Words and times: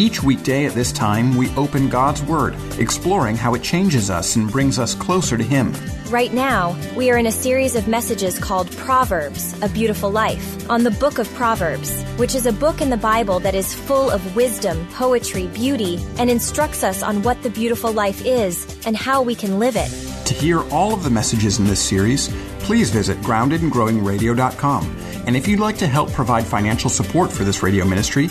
Each 0.00 0.22
weekday 0.22 0.64
at 0.64 0.72
this 0.72 0.92
time, 0.92 1.36
we 1.36 1.54
open 1.56 1.90
God's 1.90 2.22
Word, 2.22 2.56
exploring 2.78 3.36
how 3.36 3.52
it 3.52 3.62
changes 3.62 4.08
us 4.08 4.34
and 4.34 4.50
brings 4.50 4.78
us 4.78 4.94
closer 4.94 5.36
to 5.36 5.44
Him. 5.44 5.74
Right 6.08 6.32
now, 6.32 6.74
we 6.96 7.10
are 7.10 7.18
in 7.18 7.26
a 7.26 7.30
series 7.30 7.76
of 7.76 7.86
messages 7.86 8.38
called 8.38 8.74
Proverbs, 8.78 9.54
A 9.60 9.68
Beautiful 9.68 10.10
Life, 10.10 10.70
on 10.70 10.84
the 10.84 10.90
book 10.90 11.18
of 11.18 11.28
Proverbs, 11.34 12.02
which 12.16 12.34
is 12.34 12.46
a 12.46 12.52
book 12.52 12.80
in 12.80 12.88
the 12.88 12.96
Bible 12.96 13.40
that 13.40 13.54
is 13.54 13.74
full 13.74 14.10
of 14.10 14.34
wisdom, 14.34 14.88
poetry, 14.94 15.48
beauty, 15.48 15.98
and 16.16 16.30
instructs 16.30 16.82
us 16.82 17.02
on 17.02 17.22
what 17.22 17.42
the 17.42 17.50
beautiful 17.50 17.92
life 17.92 18.24
is 18.24 18.78
and 18.86 18.96
how 18.96 19.20
we 19.20 19.34
can 19.34 19.58
live 19.58 19.76
it. 19.76 19.90
To 20.28 20.32
hear 20.32 20.62
all 20.70 20.94
of 20.94 21.04
the 21.04 21.10
messages 21.10 21.58
in 21.58 21.66
this 21.66 21.78
series, 21.78 22.34
please 22.60 22.88
visit 22.88 23.18
groundedandgrowingradio.com. 23.18 24.96
And 25.26 25.36
if 25.36 25.46
you'd 25.46 25.60
like 25.60 25.76
to 25.76 25.86
help 25.86 26.10
provide 26.12 26.46
financial 26.46 26.88
support 26.88 27.30
for 27.30 27.44
this 27.44 27.62
radio 27.62 27.84
ministry, 27.84 28.30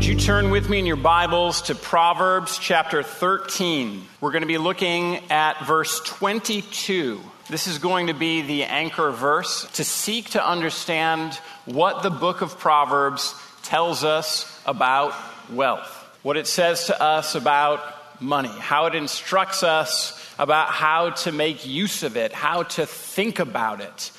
Would 0.00 0.08
you 0.08 0.16
turn 0.16 0.48
with 0.48 0.70
me 0.70 0.78
in 0.78 0.86
your 0.86 0.96
Bibles 0.96 1.60
to 1.64 1.74
Proverbs 1.74 2.58
chapter 2.58 3.02
13? 3.02 4.02
We're 4.22 4.32
going 4.32 4.40
to 4.40 4.48
be 4.48 4.56
looking 4.56 5.30
at 5.30 5.66
verse 5.66 6.00
22. 6.06 7.20
This 7.50 7.66
is 7.66 7.76
going 7.76 8.06
to 8.06 8.14
be 8.14 8.40
the 8.40 8.64
anchor 8.64 9.10
verse 9.10 9.70
to 9.72 9.84
seek 9.84 10.30
to 10.30 10.42
understand 10.42 11.34
what 11.66 12.02
the 12.02 12.08
book 12.08 12.40
of 12.40 12.58
Proverbs 12.58 13.34
tells 13.62 14.02
us 14.02 14.58
about 14.64 15.14
wealth, 15.52 15.92
what 16.22 16.38
it 16.38 16.46
says 16.46 16.86
to 16.86 16.98
us 16.98 17.34
about 17.34 17.82
money, 18.22 18.48
how 18.48 18.86
it 18.86 18.94
instructs 18.94 19.62
us 19.62 20.18
about 20.38 20.68
how 20.68 21.10
to 21.10 21.30
make 21.30 21.66
use 21.66 22.04
of 22.04 22.16
it, 22.16 22.32
how 22.32 22.62
to 22.62 22.86
think 22.86 23.38
about 23.38 23.82
it. 23.82 24.12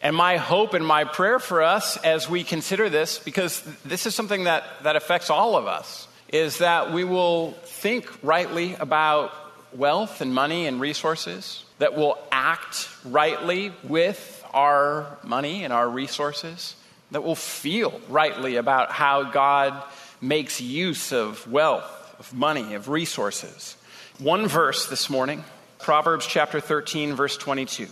And 0.00 0.14
my 0.14 0.36
hope 0.36 0.74
and 0.74 0.86
my 0.86 1.04
prayer 1.04 1.40
for 1.40 1.62
us 1.62 1.96
as 1.96 2.28
we 2.30 2.44
consider 2.44 2.88
this, 2.88 3.18
because 3.18 3.60
this 3.84 4.06
is 4.06 4.14
something 4.14 4.44
that, 4.44 4.64
that 4.84 4.94
affects 4.94 5.28
all 5.28 5.56
of 5.56 5.66
us, 5.66 6.06
is 6.28 6.58
that 6.58 6.92
we 6.92 7.02
will 7.02 7.52
think 7.64 8.08
rightly 8.22 8.74
about 8.74 9.32
wealth 9.72 10.20
and 10.20 10.32
money 10.32 10.66
and 10.66 10.80
resources, 10.80 11.64
that 11.78 11.96
we'll 11.96 12.18
act 12.30 12.88
rightly 13.04 13.72
with 13.82 14.44
our 14.54 15.18
money 15.24 15.64
and 15.64 15.72
our 15.72 15.88
resources, 15.88 16.76
that 17.10 17.24
we'll 17.24 17.34
feel 17.34 18.00
rightly 18.08 18.56
about 18.56 18.92
how 18.92 19.24
God 19.24 19.82
makes 20.20 20.60
use 20.60 21.12
of 21.12 21.50
wealth, 21.50 22.16
of 22.20 22.32
money, 22.32 22.74
of 22.74 22.88
resources. 22.88 23.76
One 24.18 24.46
verse 24.46 24.88
this 24.88 25.10
morning, 25.10 25.44
Proverbs 25.80 26.26
chapter 26.26 26.60
13, 26.60 27.14
verse 27.14 27.36
22. 27.36 27.88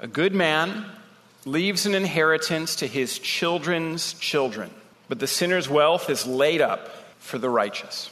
A 0.00 0.06
good 0.06 0.34
man 0.34 0.84
leaves 1.46 1.86
an 1.86 1.94
inheritance 1.94 2.76
to 2.76 2.86
his 2.88 3.18
children's 3.20 4.14
children, 4.14 4.68
but 5.08 5.20
the 5.20 5.26
sinner's 5.28 5.68
wealth 5.68 6.10
is 6.10 6.26
laid 6.26 6.60
up 6.60 6.90
for 7.20 7.38
the 7.38 7.48
righteous. 7.48 8.10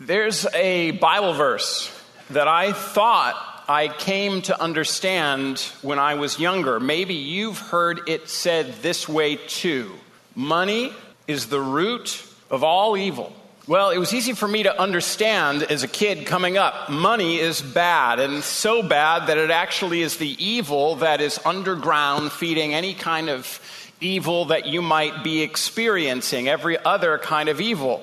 There's 0.00 0.44
a 0.54 0.90
Bible 0.90 1.34
verse 1.34 1.96
that 2.30 2.48
I 2.48 2.72
thought 2.72 3.64
I 3.68 3.86
came 3.86 4.42
to 4.42 4.60
understand 4.60 5.60
when 5.82 6.00
I 6.00 6.14
was 6.14 6.40
younger. 6.40 6.80
Maybe 6.80 7.14
you've 7.14 7.58
heard 7.58 8.08
it 8.08 8.28
said 8.28 8.74
this 8.82 9.08
way 9.08 9.36
too 9.36 9.92
Money 10.34 10.92
is 11.28 11.46
the 11.46 11.60
root 11.60 12.26
of 12.50 12.64
all 12.64 12.96
evil. 12.96 13.32
Well, 13.66 13.90
it 13.90 13.98
was 13.98 14.14
easy 14.14 14.32
for 14.32 14.48
me 14.48 14.62
to 14.62 14.80
understand 14.80 15.62
as 15.64 15.82
a 15.82 15.88
kid 15.88 16.26
coming 16.26 16.56
up. 16.56 16.88
Money 16.88 17.38
is 17.38 17.60
bad, 17.60 18.18
and 18.18 18.42
so 18.42 18.82
bad 18.82 19.26
that 19.26 19.36
it 19.36 19.50
actually 19.50 20.00
is 20.00 20.16
the 20.16 20.30
evil 20.42 20.96
that 20.96 21.20
is 21.20 21.38
underground, 21.44 22.32
feeding 22.32 22.72
any 22.72 22.94
kind 22.94 23.28
of 23.28 23.60
evil 24.00 24.46
that 24.46 24.66
you 24.66 24.80
might 24.80 25.22
be 25.22 25.42
experiencing, 25.42 26.48
every 26.48 26.82
other 26.82 27.18
kind 27.18 27.50
of 27.50 27.60
evil. 27.60 28.02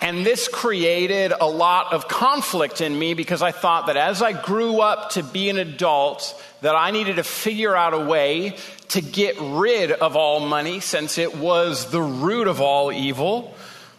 And 0.00 0.24
this 0.24 0.48
created 0.48 1.32
a 1.38 1.46
lot 1.46 1.92
of 1.92 2.08
conflict 2.08 2.80
in 2.80 2.98
me 2.98 3.12
because 3.12 3.42
I 3.42 3.52
thought 3.52 3.88
that 3.88 3.98
as 3.98 4.22
I 4.22 4.32
grew 4.32 4.80
up 4.80 5.10
to 5.10 5.22
be 5.22 5.50
an 5.50 5.58
adult, 5.58 6.42
that 6.62 6.74
I 6.74 6.90
needed 6.90 7.16
to 7.16 7.22
figure 7.22 7.76
out 7.76 7.92
a 7.92 7.98
way 7.98 8.56
to 8.88 9.02
get 9.02 9.36
rid 9.40 9.92
of 9.92 10.16
all 10.16 10.40
money 10.40 10.80
since 10.80 11.18
it 11.18 11.36
was 11.36 11.90
the 11.90 12.00
root 12.00 12.48
of 12.48 12.62
all 12.62 12.90
evil. 12.90 13.54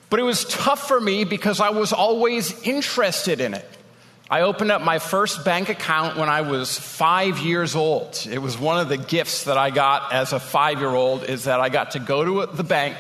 But 0.10 0.20
it 0.20 0.24
was 0.24 0.46
tough 0.46 0.88
for 0.88 1.00
me 1.00 1.26
because 1.26 1.60
I 1.60 1.70
was 1.70 1.92
always 1.92 2.60
interested 2.62 3.42
in 3.42 3.54
it. 3.54 3.66
I 4.30 4.42
opened 4.42 4.72
up 4.72 4.82
my 4.82 5.00
first 5.00 5.46
bank 5.46 5.70
account 5.70 6.18
when 6.18 6.28
I 6.28 6.42
was 6.42 6.78
five 6.78 7.40
years 7.40 7.78
old. 7.78 8.28
It 8.30 8.40
was 8.40 8.58
one 8.58 8.78
of 8.78 8.90
the 8.90 8.98
gifts 8.98 9.46
that 9.46 9.58
I 9.58 9.70
got 9.70 10.12
as 10.12 10.34
a 10.34 10.40
five 10.40 10.80
year 10.80 10.90
old 10.90 11.24
is 11.24 11.46
that 11.46 11.62
I 11.62 11.70
got 11.70 11.92
to 11.92 12.00
go 12.00 12.46
to 12.46 12.54
the 12.54 12.64
bank 12.64 12.98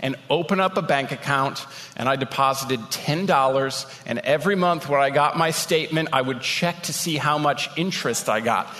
and 0.00 0.16
open 0.30 0.58
up 0.58 0.78
a 0.78 0.82
bank 0.82 1.12
account 1.12 1.66
and 1.96 2.08
I 2.08 2.16
deposited 2.16 2.80
$10 2.80 4.02
and 4.06 4.18
every 4.20 4.56
month 4.56 4.88
when 4.88 5.00
I 5.00 5.10
got 5.10 5.36
my 5.36 5.50
statement 5.50 6.10
I 6.14 6.22
would 6.22 6.40
check 6.40 6.84
to 6.84 6.94
see 6.94 7.18
how 7.18 7.36
much 7.36 7.68
interest 7.76 8.30
I 8.30 8.40
got. 8.40 8.74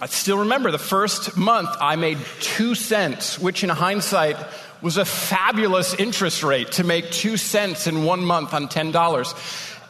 I 0.00 0.06
still 0.06 0.38
remember 0.38 0.72
the 0.72 0.78
first 0.78 1.36
month 1.36 1.70
I 1.80 1.94
made 1.94 2.18
2 2.40 2.74
cents, 2.74 3.38
which 3.38 3.62
in 3.62 3.70
hindsight 3.70 4.36
was 4.84 4.98
a 4.98 5.04
fabulous 5.06 5.94
interest 5.94 6.42
rate 6.42 6.72
to 6.72 6.84
make 6.84 7.10
2 7.10 7.38
cents 7.38 7.86
in 7.86 8.04
1 8.04 8.22
month 8.22 8.52
on 8.52 8.68
$10. 8.68 9.34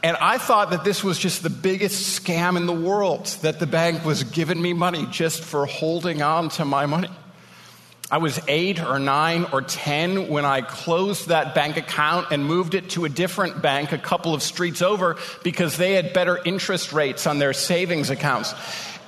And 0.05 0.17
I 0.21 0.39
thought 0.39 0.71
that 0.71 0.85
this 0.85 1.03
was 1.03 1.19
just 1.19 1.43
the 1.43 1.51
biggest 1.51 2.23
scam 2.23 2.57
in 2.57 2.67
the 2.67 2.73
world, 2.73 3.27
that 3.43 3.59
the 3.59 3.67
bank 3.67 4.05
was 4.05 4.23
giving 4.23 4.63
me 4.63 4.73
money 4.73 5.05
just 5.11 5.43
for 5.43 5.67
holding 5.67 6.23
on 6.23 6.49
to 6.51 6.65
my 6.65 6.87
money. 6.87 7.09
I 8.09 8.19
was 8.19 8.39
eight 8.47 8.81
or 8.81 9.01
nine 9.01 9.47
or 9.53 9.63
10 9.63 10.29
when 10.29 10.45
I 10.45 10.61
closed 10.61 11.27
that 11.27 11.57
bank 11.57 11.77
account 11.77 12.29
and 12.31 12.45
moved 12.45 12.77
it 12.77 12.91
to 12.91 13.05
a 13.05 13.09
different 13.09 13.61
bank 13.63 13.91
a 13.91 13.99
couple 13.99 14.33
of 14.33 14.45
streets 14.45 14.81
over 14.81 15.17
because 15.43 15.77
they 15.77 15.95
had 15.95 16.13
better 16.13 16.39
interest 16.45 16.93
rates 16.93 17.27
on 17.27 17.41
their 17.41 17.53
savings 17.53 18.11
accounts. 18.11 18.55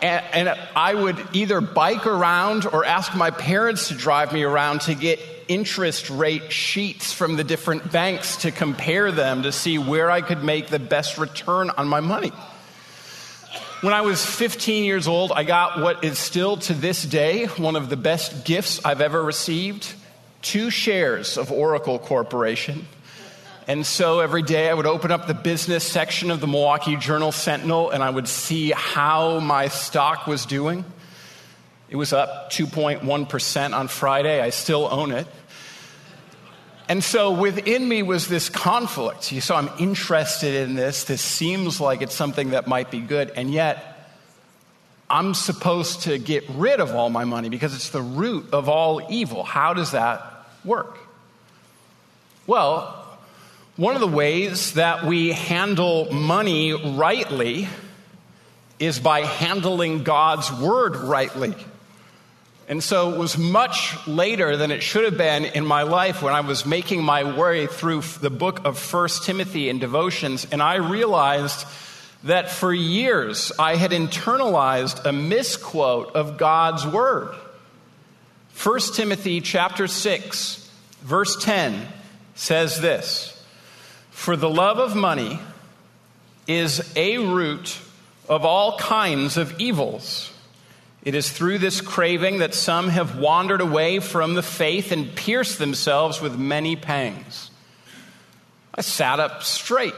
And, 0.03 0.49
and, 0.49 0.59
I 0.75 0.95
would 0.95 1.17
either 1.33 1.61
bike 1.61 2.07
around 2.07 2.67
or 2.67 2.85
ask 2.85 3.15
my 3.15 3.31
parents 3.31 3.89
to 3.89 3.95
drive 3.95 4.33
me 4.33 4.43
around 4.43 4.83
to 4.83 4.95
get 4.95 5.21
interest 5.49 6.11
rate 6.11 6.53
sheets 6.53 7.13
from 7.13 7.37
the 7.37 7.45
different 7.45 7.91
banks 7.91 8.39
to 8.39 8.51
compare 8.51 9.11
them 9.11 9.45
to 9.45 9.53
see 9.53 9.79
where 9.79 10.11
I 10.11 10.21
could 10.21 10.45
make 10.45 10.69
the 10.69 10.79
best 10.79 11.17
return 11.19 11.71
on 11.71 11.89
my 11.89 12.01
money. 12.01 12.33
When 13.81 13.95
I 13.95 14.03
was 14.03 14.25
15 14.25 14.85
years 14.85 15.07
old, 15.07 15.33
I 15.33 15.45
got 15.45 15.81
what 15.81 16.05
is 16.05 16.19
still 16.19 16.57
to 16.59 16.75
this 16.75 17.03
day 17.03 17.47
one 17.47 17.77
of 17.77 17.89
the 17.89 17.97
best 17.97 18.45
gifts 18.45 18.85
I've 18.85 19.01
ever 19.01 19.23
received 19.23 19.95
two 20.43 20.71
shares 20.71 21.37
of 21.37 21.51
Oracle 21.51 21.99
Corporation. 21.99 22.87
And 23.69 23.85
so 23.85 24.21
every 24.21 24.43
day 24.43 24.71
I 24.71 24.75
would 24.75 24.87
open 24.87 25.11
up 25.11 25.27
the 25.27 25.35
business 25.35 25.83
section 25.83 26.31
of 26.31 26.41
the 26.41 26.47
Milwaukee 26.47 26.97
Journal 26.97 27.33
Sentinel 27.33 27.91
and 27.91 28.01
I 28.01 28.11
would 28.11 28.29
see 28.29 28.71
how 28.71 29.41
my 29.41 29.67
stock 29.69 30.29
was 30.29 30.47
doing. 30.47 30.85
It 31.91 31.97
was 31.97 32.13
up 32.13 32.53
2.1% 32.53 33.75
on 33.75 33.89
Friday. 33.89 34.41
I 34.41 34.51
still 34.51 34.89
own 34.89 35.11
it. 35.11 35.27
And 36.89 37.03
so 37.03 37.33
within 37.33 37.89
me 37.89 38.05
was 38.05 38.29
this 38.29 38.49
conflict. 38.49 39.25
So 39.25 39.57
I'm 39.57 39.71
interested 39.81 40.55
in 40.55 40.77
this. 40.77 41.03
This 41.03 41.21
seems 41.21 41.81
like 41.81 42.03
it's 42.03 42.15
something 42.15 42.51
that 42.51 42.69
might 42.69 42.93
be 42.93 43.01
good. 43.01 43.33
And 43.35 43.53
yet, 43.53 43.95
I'm 45.11 45.35
supposed 45.35 46.03
to 46.03 46.19
get 46.19 46.45
rid 46.51 46.79
of 46.79 46.95
all 46.95 47.11
my 47.11 47.25
money 47.25 47.49
because 47.49 47.75
it's 47.75 47.91
the 47.91 48.03
root 48.03 48.53
of 48.53 48.69
all 48.69 49.05
evil. 49.11 49.43
How 49.43 49.75
does 49.75 49.91
that 49.91 50.47
work? 50.65 50.99
Well, 52.47 53.06
one 53.77 53.95
of 53.95 54.01
the 54.01 54.07
ways 54.07 54.73
that 54.73 55.05
we 55.05 55.33
handle 55.33 56.11
money 56.11 56.73
rightly 56.73 57.69
is 58.79 58.99
by 58.99 59.21
handling 59.21 60.03
God's 60.03 60.51
word 60.51 60.97
rightly. 60.97 61.55
And 62.69 62.83
so 62.83 63.13
it 63.13 63.19
was 63.19 63.37
much 63.37 63.95
later 64.07 64.57
than 64.57 64.71
it 64.71 64.83
should 64.83 65.05
have 65.05 65.19
been 65.19 65.45
in 65.45 65.65
my 65.65 65.83
life 65.83 66.23
when 66.23 66.33
I 66.33 66.41
was 66.41 66.65
making 66.65 67.03
my 67.03 67.37
way 67.39 67.67
through 67.67 68.01
the 68.23 68.31
book 68.31 68.65
of 68.65 68.79
First 68.79 69.25
Timothy 69.25 69.69
and 69.69 69.79
devotions, 69.79 70.47
and 70.51 70.63
I 70.63 70.77
realized 70.77 71.67
that 72.25 72.51
for 72.51 72.73
years 72.73 73.53
I 73.59 73.77
had 73.77 73.91
internalized 73.91 75.05
a 75.05 75.13
misquote 75.13 76.17
of 76.17 76.39
God's 76.39 76.87
word. 76.87 77.35
1 78.63 78.81
Timothy 78.95 79.43
chapter 79.43 79.87
6 79.87 80.71
verse 81.03 81.37
10 81.45 81.87
says 82.35 82.81
this 82.81 83.36
For 84.17 84.35
the 84.35 84.51
love 84.51 84.79
of 84.79 84.97
money 84.97 85.39
is 86.49 86.83
a 86.97 87.19
root 87.19 87.79
of 88.29 88.45
all 88.45 88.77
kinds 88.77 89.37
of 89.37 89.61
evils. 89.61 90.33
It 91.05 91.15
is 91.15 91.31
through 91.31 91.59
this 91.59 91.81
craving 91.81 92.39
that 92.39 92.53
some 92.53 92.89
have 92.89 93.19
wandered 93.21 93.61
away 93.61 94.01
from 94.01 94.35
the 94.35 94.43
faith 94.43 94.91
and 94.91 95.15
pierced 95.15 95.59
themselves 95.59 96.21
with 96.21 96.37
many 96.37 96.75
pangs. 96.75 97.51
I 98.75 98.81
sat 98.81 99.21
up 99.21 99.45
straight. 99.45 99.95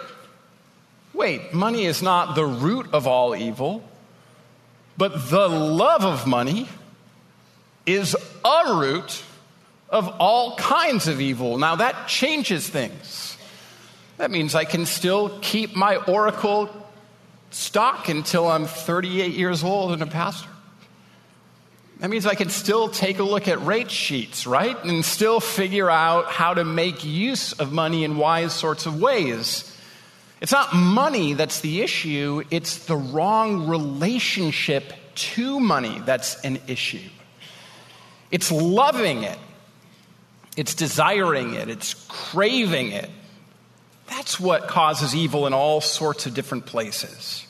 Wait, 1.15 1.55
money 1.55 1.87
is 1.87 2.03
not 2.03 2.35
the 2.35 2.45
root 2.45 2.89
of 2.93 3.07
all 3.07 3.35
evil, 3.35 3.83
but 4.99 5.31
the 5.31 5.49
love 5.49 6.05
of 6.05 6.27
money 6.27 6.69
is 7.87 8.15
a 8.45 8.75
root 8.75 9.23
of 9.89 10.09
all 10.19 10.57
kinds 10.57 11.07
of 11.09 11.21
evil. 11.21 11.57
Now 11.57 11.77
that 11.77 12.09
changes 12.09 12.69
things. 12.69 13.38
That 14.19 14.31
means 14.31 14.55
I 14.55 14.65
can 14.65 14.85
still 14.85 15.39
keep 15.41 15.75
my 15.75 15.97
oracle 15.97 16.69
stock 17.51 18.09
until 18.09 18.49
I'm 18.49 18.67
38 18.67 19.33
years 19.33 19.65
old 19.65 19.93
and 19.93 20.03
a 20.03 20.07
pastor. 20.07 20.49
That 22.01 22.11
means 22.11 22.27
I 22.27 22.35
can 22.35 22.51
still 22.51 22.89
take 22.89 23.19
a 23.19 23.25
look 23.25 23.49
at 23.49 23.65
rate 23.65 23.91
sheets, 23.91 24.47
right? 24.47 24.77
And 24.85 25.05
still 25.05 25.41
figure 25.41 25.91
out 25.91 26.27
how 26.27 26.55
to 26.55 26.65
make 26.65 27.05
use 27.05 27.53
of 27.55 27.73
money 27.73 28.05
in 28.05 28.17
wise 28.17 28.53
sorts 28.53 28.87
of 28.87 29.01
ways. 29.01 29.77
It's 30.41 30.53
not 30.53 30.75
money 30.75 31.35
that's 31.35 31.61
the 31.61 31.83
issue, 31.83 32.45
it's 32.51 32.87
the 32.87 32.97
wrong 32.97 33.69
relationship 33.69 34.93
to 35.15 35.59
money 35.59 36.01
that's 36.05 36.41
an 36.45 36.61
issue. 36.69 37.09
It's 38.31 38.53
loving 38.53 39.25
it, 39.25 39.39
it's 40.57 40.75
desiring 40.75 41.55
it, 41.55 41.69
it's 41.69 41.95
craving 42.09 42.93
it. 42.93 43.11
That's 44.09 44.41
what 44.41 44.69
causes 44.69 45.15
evil 45.15 45.47
in 45.47 45.53
all 45.53 45.81
sorts 45.81 46.27
of 46.27 46.35
different 46.35 46.67
places. 46.67 47.45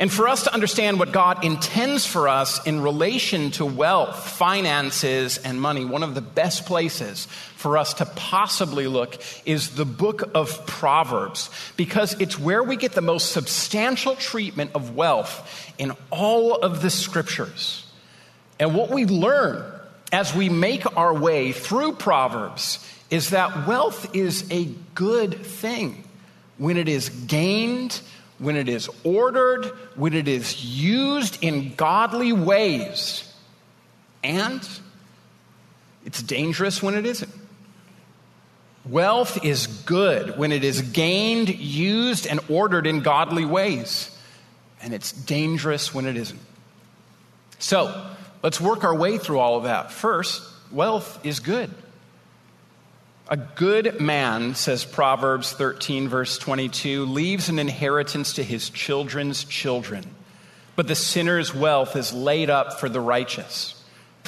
And 0.00 0.12
for 0.12 0.28
us 0.28 0.44
to 0.44 0.54
understand 0.54 1.00
what 1.00 1.10
God 1.10 1.44
intends 1.44 2.06
for 2.06 2.28
us 2.28 2.64
in 2.64 2.80
relation 2.80 3.50
to 3.52 3.66
wealth, 3.66 4.28
finances, 4.28 5.38
and 5.38 5.60
money, 5.60 5.84
one 5.84 6.04
of 6.04 6.14
the 6.14 6.20
best 6.20 6.66
places 6.66 7.26
for 7.56 7.76
us 7.76 7.94
to 7.94 8.06
possibly 8.06 8.86
look 8.86 9.20
is 9.44 9.70
the 9.70 9.84
book 9.84 10.30
of 10.36 10.64
Proverbs, 10.66 11.50
because 11.76 12.14
it's 12.20 12.38
where 12.38 12.62
we 12.62 12.76
get 12.76 12.92
the 12.92 13.00
most 13.00 13.32
substantial 13.32 14.14
treatment 14.14 14.70
of 14.76 14.94
wealth 14.94 15.74
in 15.78 15.92
all 16.10 16.54
of 16.54 16.80
the 16.80 16.90
scriptures. 16.90 17.84
And 18.60 18.76
what 18.76 18.90
we 18.90 19.04
learn 19.04 19.64
as 20.12 20.34
we 20.34 20.48
make 20.48 20.96
our 20.96 21.14
way 21.14 21.52
through 21.52 21.92
Proverbs 21.92 22.84
is 23.10 23.30
that 23.30 23.66
wealth 23.66 24.14
is 24.14 24.50
a 24.50 24.66
good 24.94 25.44
thing 25.44 26.04
when 26.56 26.76
it 26.76 26.88
is 26.88 27.08
gained 27.08 28.00
when 28.38 28.56
it 28.56 28.68
is 28.68 28.88
ordered, 29.04 29.66
when 29.96 30.14
it 30.14 30.28
is 30.28 30.64
used 30.64 31.42
in 31.42 31.74
godly 31.74 32.32
ways. 32.32 33.24
And 34.22 34.66
it's 36.04 36.22
dangerous 36.22 36.82
when 36.82 36.94
it 36.94 37.04
isn't. 37.04 37.32
Wealth 38.84 39.44
is 39.44 39.66
good 39.66 40.38
when 40.38 40.52
it 40.52 40.64
is 40.64 40.80
gained, 40.80 41.48
used, 41.48 42.26
and 42.26 42.40
ordered 42.48 42.86
in 42.86 43.00
godly 43.00 43.44
ways. 43.44 44.16
And 44.80 44.94
it's 44.94 45.12
dangerous 45.12 45.92
when 45.92 46.06
it 46.06 46.16
isn't. 46.16 46.40
So, 47.58 48.06
let's 48.42 48.60
work 48.60 48.84
our 48.84 48.94
way 48.94 49.18
through 49.18 49.38
all 49.38 49.56
of 49.56 49.64
that. 49.64 49.92
First, 49.92 50.42
wealth 50.70 51.24
is 51.24 51.40
good. 51.40 51.70
A 53.30 53.36
good 53.36 54.00
man, 54.00 54.54
says 54.54 54.84
Proverbs 54.84 55.52
13, 55.52 56.08
verse 56.08 56.38
22, 56.38 57.04
leaves 57.04 57.50
an 57.50 57.58
inheritance 57.58 58.34
to 58.34 58.42
his 58.42 58.70
children's 58.70 59.44
children, 59.44 60.04
but 60.76 60.88
the 60.88 60.94
sinner's 60.94 61.54
wealth 61.54 61.94
is 61.94 62.14
laid 62.14 62.48
up 62.48 62.80
for 62.80 62.88
the 62.88 63.00
righteous. 63.00 63.74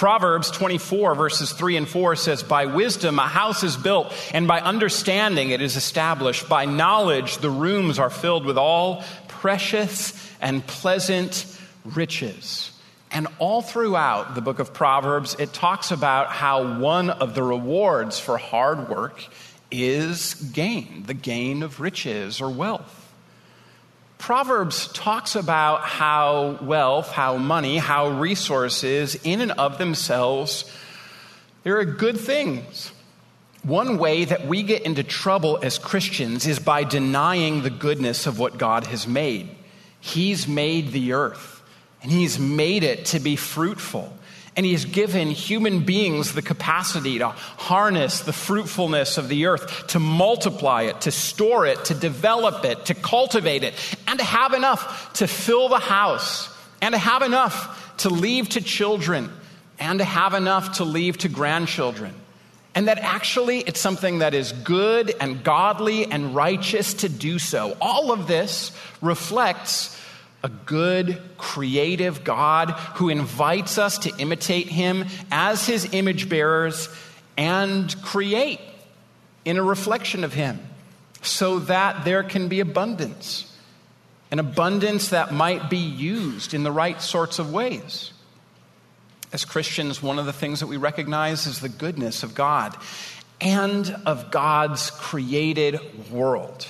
Proverbs 0.01 0.51
24, 0.51 1.15
verses 1.15 1.53
3 1.53 1.77
and 1.77 1.89
4 1.89 2.17
says, 2.17 2.43
By 2.43 2.67
wisdom 2.67 3.19
a 3.19 3.27
house 3.27 3.62
is 3.62 3.77
built, 3.77 4.12
and 4.33 4.47
by 4.49 4.61
understanding 4.61 5.51
it 5.51 5.61
is 5.61 5.77
established. 5.77 6.49
By 6.49 6.65
knowledge 6.65 7.39
the 7.39 7.51
rooms 7.51 7.99
are 7.99 8.11
filled 8.11 8.47
with 8.47 8.57
all 8.57 9.05
precious 9.29 10.12
and 10.41 10.67
pleasant 10.67 11.45
riches. 11.85 12.71
And 13.12 13.27
all 13.39 13.61
throughout 13.61 14.35
the 14.35 14.41
book 14.41 14.61
of 14.61 14.73
Proverbs, 14.73 15.35
it 15.39 15.53
talks 15.53 15.91
about 15.91 16.29
how 16.29 16.79
one 16.79 17.11
of 17.11 17.35
the 17.35 17.43
rewards 17.43 18.21
for 18.21 18.39
hard 18.39 18.89
work 18.89 19.25
is 19.71 20.35
gain, 20.35 21.05
the 21.07 21.15
gain 21.15 21.62
of 21.62 21.81
riches 21.81 22.41
or 22.41 22.51
wealth. 22.51 22.97
Proverbs 24.19 24.87
talks 24.93 25.35
about 25.35 25.81
how 25.81 26.59
wealth, 26.62 27.11
how 27.11 27.37
money, 27.37 27.79
how 27.79 28.11
resources, 28.11 29.17
in 29.25 29.41
and 29.41 29.53
of 29.53 29.79
themselves, 29.79 30.71
they're 31.62 31.85
good 31.85 32.19
things. 32.21 32.93
One 33.62 33.99
way 33.99 34.25
that 34.25 34.47
we 34.47 34.62
get 34.62 34.83
into 34.83 35.03
trouble 35.03 35.59
as 35.62 35.79
Christians 35.79 36.47
is 36.47 36.59
by 36.59 36.85
denying 36.85 37.62
the 37.62 37.71
goodness 37.71 38.27
of 38.27 38.39
what 38.39 38.57
God 38.57 38.87
has 38.87 39.07
made. 39.07 39.51
He's 40.01 40.47
made 40.47 40.93
the 40.93 41.12
earth 41.15 41.60
and 42.02 42.11
He's 42.11 42.38
made 42.38 42.82
it 42.82 43.06
to 43.06 43.20
be 43.20 43.37
fruitful. 43.37 44.12
And 44.56 44.67
He's 44.67 44.85
given 44.85 45.31
human 45.31 45.85
beings 45.85 46.35
the 46.35 46.42
capacity 46.42 47.19
to 47.19 47.28
harness 47.28 48.21
the 48.21 48.33
fruitfulness 48.33 49.16
of 49.16 49.28
the 49.28 49.47
earth, 49.47 49.87
to 49.88 49.99
multiply 49.99 50.83
it, 50.83 51.02
to 51.02 51.11
store 51.11 51.66
it, 51.66 51.85
to 51.87 51.95
develop 51.95 52.64
it, 52.64 52.87
to 52.87 52.95
cultivate 52.95 53.62
it, 53.62 53.75
and 54.07 54.19
to 54.19 54.25
have 54.25 54.52
enough 54.52 55.12
to 55.14 55.26
fill 55.26 55.69
the 55.69 55.78
house, 55.78 56.54
and 56.83 56.92
to 56.92 56.99
have 56.99 57.23
enough 57.23 57.97
to 57.99 58.09
leave 58.09 58.49
to 58.50 58.61
children, 58.61 59.30
and 59.78 59.99
to 59.99 60.04
have 60.04 60.35
enough 60.35 60.78
to 60.78 60.85
leave 60.85 61.19
to 61.19 61.28
grandchildren. 61.28 62.14
And 62.75 62.88
that 62.88 62.99
actually 62.99 63.61
it's 63.61 63.80
something 63.80 64.21
that 64.21 64.35
is 64.35 64.52
good 64.52 65.12
and 65.21 65.42
godly 65.42 66.07
and 66.07 66.35
righteous 66.35 66.95
to 66.95 67.09
do 67.09 67.38
so. 67.38 67.76
All 67.80 68.12
of 68.12 68.26
this 68.26 68.73
reflects 69.00 69.97
a 70.42 70.49
good, 70.49 71.20
creative 71.37 72.25
God 72.25 72.70
who 72.97 73.09
invites 73.09 73.78
us 73.78 73.99
to 73.99 74.16
imitate 74.18 74.68
him 74.68 75.04
as 75.30 75.66
his 75.66 75.92
image 75.92 76.28
bearers 76.28 76.88
and 77.37 77.94
create 78.02 78.61
in 79.44 79.59
a 79.59 79.62
reflection 79.62 80.25
of 80.25 80.32
him 80.32 80.59
so 81.23 81.59
that 81.61 82.04
there 82.04 82.23
can 82.23 82.49
be 82.49 82.61
abundance. 82.61 83.47
An 84.30 84.38
abundance 84.38 85.09
that 85.09 85.32
might 85.32 85.68
be 85.68 85.76
used 85.76 86.54
in 86.54 86.62
the 86.62 86.73
right 86.73 87.00
sorts 87.02 87.38
of 87.38 87.52
ways. 87.52 88.12
As 89.32 89.44
Christians, 89.44 90.02
one 90.02 90.18
of 90.18 90.26
the 90.26 90.32
things 90.32 90.61
that 90.61 90.66
we 90.66 90.76
recognize 90.76 91.47
is 91.47 91.61
the 91.61 91.68
goodness 91.68 92.23
of 92.23 92.35
God 92.35 92.76
and 93.40 93.94
of 94.06 94.30
God's 94.30 94.90
created 94.90 96.11
world. 96.11 96.66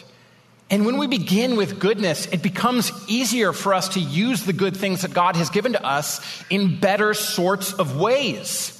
And 0.70 0.86
when 0.86 0.98
we 0.98 1.08
begin 1.08 1.56
with 1.56 1.80
goodness, 1.80 2.26
it 2.26 2.42
becomes 2.42 2.92
easier 3.08 3.52
for 3.52 3.74
us 3.74 3.88
to 3.90 4.00
use 4.00 4.44
the 4.44 4.52
good 4.52 4.76
things 4.76 5.02
that 5.02 5.12
God 5.12 5.34
has 5.34 5.50
given 5.50 5.72
to 5.72 5.84
us 5.84 6.20
in 6.48 6.78
better 6.78 7.12
sorts 7.12 7.72
of 7.72 7.96
ways. 7.96 8.76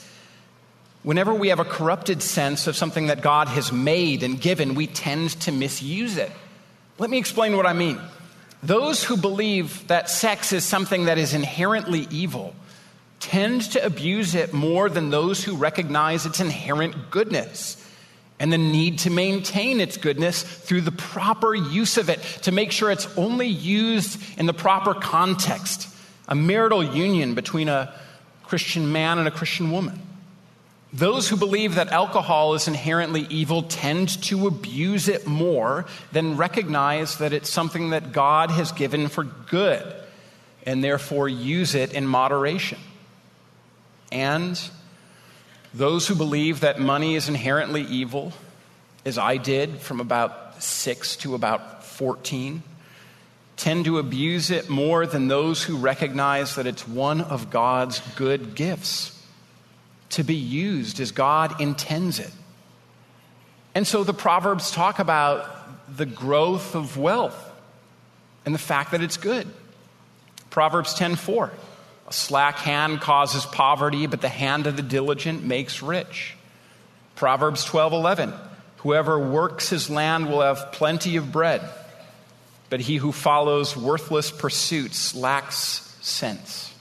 Whenever 1.02 1.35
we 1.35 1.49
have 1.49 1.59
a 1.59 1.64
corrupted 1.64 2.23
sense 2.23 2.68
of 2.68 2.76
something 2.76 3.09
that 3.09 3.23
God 3.23 3.49
has 3.49 3.73
made 3.73 4.23
and 4.23 4.40
given, 4.40 4.75
we 4.75 4.87
tend 4.87 5.30
to 5.40 5.52
misuse 5.52 6.16
it. 6.16 6.30
Let 6.99 7.11
me 7.11 7.18
explain 7.18 7.56
what 7.56 7.66
I 7.66 7.73
mean. 7.73 7.99
Those 8.62 9.02
who 9.02 9.16
believe 9.16 9.88
that 9.88 10.11
sex 10.11 10.52
is 10.52 10.64
something 10.64 11.06
that 11.06 11.18
is 11.18 11.35
inherently 11.35 12.06
evil 12.11 12.54
tend 13.18 13.62
to 13.73 13.85
abuse 13.85 14.35
it 14.35 14.52
more 14.52 14.88
than 14.88 15.11
those 15.11 15.42
who 15.42 15.56
recognize 15.56 16.25
its 16.25 16.40
inherent 16.40 17.11
goodness 17.11 17.79
and 18.40 18.52
the 18.52 18.59
need 18.59 18.99
to 19.00 19.11
maintain 19.11 19.80
its 19.80 19.99
goodness 19.99 20.42
through 20.42 20.80
the 20.80 20.90
proper 20.90 21.54
use 21.54 21.99
of 21.99 22.09
it 22.09 22.20
to 22.42 22.50
make 22.50 22.73
sure 22.73 22.90
it's 22.90 23.06
only 23.16 23.47
used 23.47 24.20
in 24.38 24.47
the 24.47 24.54
proper 24.54 24.94
context. 24.94 25.87
a 26.26 26.35
marital 26.35 26.82
union 26.82 27.35
between 27.35 27.68
a 27.68 27.92
Christian 28.44 28.92
man 28.92 29.18
and 29.18 29.26
a 29.26 29.32
Christian 29.32 29.73
woman. 29.73 30.00
Those 30.92 31.28
who 31.28 31.37
believe 31.37 31.75
that 31.75 31.88
alcohol 31.88 32.54
is 32.54 32.66
inherently 32.66 33.26
evil 33.30 33.64
tend 33.64 34.23
to 34.25 34.47
abuse 34.47 35.09
it 35.09 35.26
more 35.26 35.87
than 36.12 36.37
recognize 36.37 37.18
that 37.18 37.32
it's 37.32 37.50
something 37.50 37.90
that 37.90 38.12
God 38.12 38.50
has 38.50 38.73
given 38.73 39.09
for 39.09 39.25
good 39.25 39.85
and 40.64 40.82
therefore 40.82 41.28
use 41.28 41.75
it 41.75 41.92
in 41.92 42.06
moderation. 42.06 42.78
And 44.12 44.61
those 45.73 46.09
who 46.09 46.15
believe 46.15 46.61
that 46.61 46.81
money 46.81 47.15
is 47.15 47.29
inherently 47.29 47.83
evil, 47.83 48.33
as 49.05 49.19
I 49.19 49.37
did 49.37 49.79
from 49.79 50.00
about 50.00 50.62
six 50.62 51.17
to 51.17 51.35
about 51.35 51.85
14, 51.85 52.62
tend 53.57 53.85
to 53.85 53.99
abuse 53.99 54.50
it 54.50 54.69
more 54.69 55.07
than 55.07 55.29
those 55.29 55.62
who 55.62 55.77
recognize 55.77 56.57
that 56.57 56.67
it's 56.67 56.89
one 56.89 57.21
of 57.21 57.50
God's 57.50 58.00
good 58.17 58.55
gifts 58.55 59.17
to 60.11 60.25
be 60.25 60.35
used 60.35 60.99
as 60.99 61.12
God 61.12 61.61
intends 61.61 62.19
it. 62.19 62.33
And 63.75 63.87
so 63.87 64.03
the 64.03 64.15
Proverbs 64.15 64.71
talk 64.71 64.99
about 64.99 65.97
the 65.97 66.07
growth 66.07 66.75
of 66.75 66.97
wealth 66.97 67.50
and 68.45 68.55
the 68.55 68.59
fact 68.59 68.91
that 68.91 69.03
it's 69.03 69.17
good. 69.17 69.47
Proverbs 70.50 70.95
10:4 70.95 71.50
A 72.11 72.12
slack 72.12 72.57
hand 72.57 73.00
causes 73.00 73.47
poverty, 73.47 74.07
but 74.09 74.21
the 74.21 74.29
hand 74.29 74.67
of 74.67 74.76
the 74.76 74.83
diligent 74.83 75.45
makes 75.45 75.81
rich. 75.81 76.35
Proverbs 77.14 77.64
12:11 77.64 78.35
Whoever 78.79 79.19
works 79.19 79.69
his 79.69 79.88
land 79.88 80.29
will 80.29 80.40
have 80.40 80.73
plenty 80.73 81.17
of 81.17 81.31
bread, 81.31 81.62
but 82.69 82.81
he 82.81 82.97
who 82.97 83.12
follows 83.12 83.76
worthless 83.76 84.31
pursuits 84.31 85.14
lacks 85.14 85.95
sense. 86.00 86.73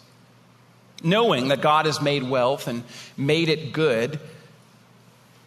Knowing 1.04 1.50
that 1.50 1.62
God 1.62 1.86
has 1.86 2.02
made 2.02 2.24
wealth 2.24 2.68
and 2.68 2.84
made 3.16 3.50
it 3.50 3.72
good 3.72 4.20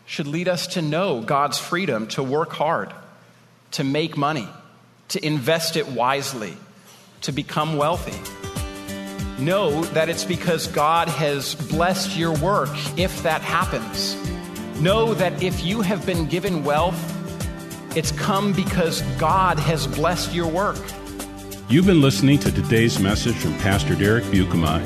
should 0.07 0.27
lead 0.27 0.47
us 0.47 0.69
to 0.69 0.83
know 0.83 1.23
God's 1.23 1.59
freedom 1.59 2.07
to 2.09 2.23
work 2.23 2.53
hard, 2.53 2.93
to 3.73 3.83
make 3.83 4.17
money, 4.17 4.49
to 5.09 5.25
invest 5.25 5.77
it 5.77 5.89
wisely, 5.89 6.57
to 7.23 7.33
become 7.33 7.77
wealthy. 7.77 8.42
Know 9.43 9.83
that 9.87 10.09
it's 10.09 10.25
because 10.25 10.69
God 10.69 11.09
has 11.09 11.57
blessed 11.57 12.17
your 12.17 12.33
work 12.39 12.71
if 12.97 13.25
that 13.25 13.43
happens. 13.43 14.15
Know 14.81 15.15
that 15.15 15.43
if 15.43 15.65
you 15.65 15.81
have 15.81 16.07
been 16.07 16.27
given 16.27 16.63
wealth, 16.63 16.95
it's 17.97 18.13
come 18.13 18.53
because 18.53 19.03
God 19.19 19.59
has 19.59 19.89
blessed 19.89 20.33
your 20.33 20.47
work. 20.47 20.79
You've 21.69 21.87
been 21.87 22.01
listening 22.01 22.39
to 22.39 22.53
today's 22.53 23.01
message 23.01 23.35
from 23.35 23.59
Pastor 23.59 23.97
Derek 23.97 24.23
Buikema. 24.25 24.81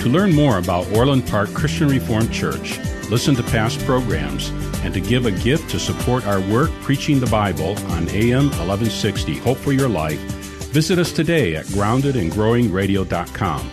To 0.00 0.10
learn 0.10 0.34
more 0.34 0.58
about 0.58 0.92
Orland 0.92 1.26
Park 1.26 1.54
Christian 1.54 1.88
Reformed 1.88 2.34
Church, 2.34 2.78
listen 3.08 3.34
to 3.36 3.42
past 3.44 3.82
programs, 3.86 4.50
and 4.84 4.92
to 4.92 5.00
give 5.00 5.24
a 5.24 5.30
gift 5.30 5.70
to 5.70 5.78
support 5.78 6.26
our 6.26 6.42
work 6.52 6.70
preaching 6.82 7.18
the 7.18 7.28
Bible 7.28 7.78
on 7.92 8.10
AM 8.10 8.50
1160 8.50 9.38
Hope 9.38 9.56
for 9.56 9.72
Your 9.72 9.88
Life, 9.88 10.20
visit 10.70 10.98
us 10.98 11.12
today 11.12 11.56
at 11.56 11.64
groundedandgrowingradio.com. 11.66 13.70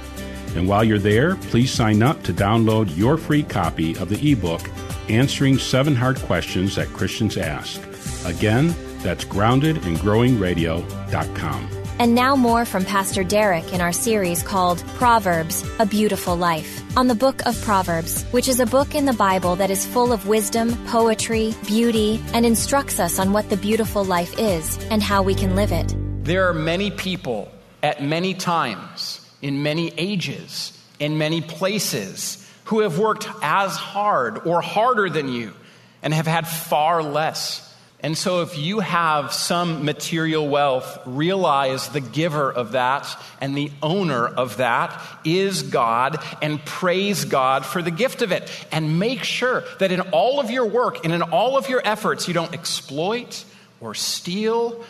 And 0.56 0.68
while 0.68 0.84
you're 0.84 1.00
there, 1.00 1.36
please 1.36 1.72
sign 1.72 2.02
up 2.02 2.24
to 2.24 2.34
download 2.34 2.98
your 2.98 3.18
free 3.18 3.44
copy 3.44 3.96
of 3.98 4.10
the 4.10 4.32
ebook 4.32 4.62
Answering 5.10 5.58
Seven 5.58 5.96
Hard 5.96 6.20
Questions 6.20 6.76
That 6.76 6.90
Christians 6.90 7.38
Ask. 7.38 7.82
Again, 8.26 8.76
that's 9.00 9.26
groundedandgrowingradio.com. 9.26 11.70
And 12.00 12.16
now, 12.16 12.36
more 12.38 12.64
from 12.64 12.86
Pastor 12.86 13.26
Derek 13.26 13.74
in 13.74 13.82
our 13.82 13.92
series 13.92 14.42
called 14.42 14.80
Proverbs 14.96 15.70
A 15.80 15.86
Beautiful 15.86 16.38
Life 16.38 16.82
on 16.96 17.08
the 17.08 17.16
book 17.16 17.46
of 17.46 17.62
Proverbs, 17.62 18.24
which 18.32 18.48
is 18.48 18.62
a 18.62 18.66
book 18.66 18.96
in 18.96 19.04
the 19.04 19.12
Bible 19.12 19.58
that 19.58 19.70
is 19.70 19.86
full 19.86 20.14
of 20.14 20.26
wisdom, 20.26 20.78
poetry, 20.86 21.54
beauty, 21.68 22.22
and 22.34 22.46
instructs 22.46 23.02
us 23.02 23.20
on 23.20 23.34
what 23.34 23.50
the 23.50 23.58
beautiful 23.58 24.06
life 24.06 24.34
is 24.40 24.78
and 24.90 25.04
how 25.04 25.22
we 25.22 25.36
can 25.36 25.56
live 25.56 25.74
it. 25.74 25.94
There 26.24 26.48
are 26.48 26.54
many 26.54 26.90
people 26.90 27.52
at 27.84 28.02
many 28.02 28.34
times, 28.34 29.29
in 29.42 29.64
many 29.64 29.94
ages, 29.98 30.78
in 31.00 31.18
many 31.18 31.42
places, 31.42 32.46
who 32.66 32.82
have 32.82 33.00
worked 33.00 33.28
as 33.42 33.76
hard 33.76 34.46
or 34.46 34.62
harder 34.62 35.10
than 35.10 35.30
you 35.30 35.54
and 36.02 36.14
have 36.14 36.28
had 36.28 36.48
far 36.48 37.02
less. 37.02 37.66
And 38.02 38.18
so, 38.18 38.44
if 38.44 38.58
you 38.58 38.80
have 38.80 39.34
some 39.34 39.84
material 39.84 40.48
wealth, 40.48 41.00
realize 41.06 41.90
the 41.90 42.00
giver 42.00 42.50
of 42.50 42.72
that 42.72 43.14
and 43.42 43.58
the 43.58 43.72
owner 43.84 44.26
of 44.26 44.58
that 44.58 45.04
is 45.26 45.64
God 45.64 46.18
and 46.42 46.64
praise 46.64 47.26
God 47.26 47.66
for 47.66 47.82
the 47.82 47.92
gift 47.92 48.22
of 48.22 48.32
it. 48.32 48.50
And 48.72 49.00
make 49.00 49.24
sure 49.26 49.66
that 49.80 49.92
in 49.92 50.00
all 50.00 50.40
of 50.40 50.50
your 50.50 50.66
work 50.66 51.04
and 51.04 51.14
in 51.14 51.22
all 51.22 51.58
of 51.58 51.68
your 51.68 51.82
efforts, 51.84 52.30
you 52.30 52.34
don't 52.34 52.54
exploit 52.54 53.44
or 53.82 53.94
steal 53.94 54.82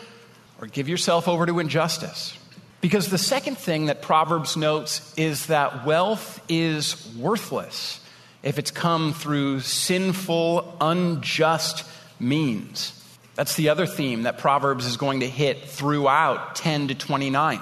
or 0.60 0.68
give 0.68 0.88
yourself 0.88 1.26
over 1.26 1.46
to 1.46 1.58
injustice. 1.58 2.36
Because 2.80 3.08
the 3.08 3.18
second 3.18 3.58
thing 3.58 3.86
that 3.86 4.00
Proverbs 4.00 4.56
notes 4.56 5.14
is 5.16 5.46
that 5.46 5.84
wealth 5.84 6.42
is 6.48 7.14
worthless 7.16 8.00
if 8.42 8.58
it's 8.58 8.70
come 8.70 9.12
through 9.12 9.60
sinful, 9.60 10.76
unjust 10.80 11.84
means. 12.18 12.92
That's 13.34 13.54
the 13.56 13.68
other 13.68 13.86
theme 13.86 14.22
that 14.22 14.38
Proverbs 14.38 14.86
is 14.86 14.96
going 14.96 15.20
to 15.20 15.28
hit 15.28 15.68
throughout 15.68 16.56
10 16.56 16.88
to 16.88 16.94
29. 16.94 17.60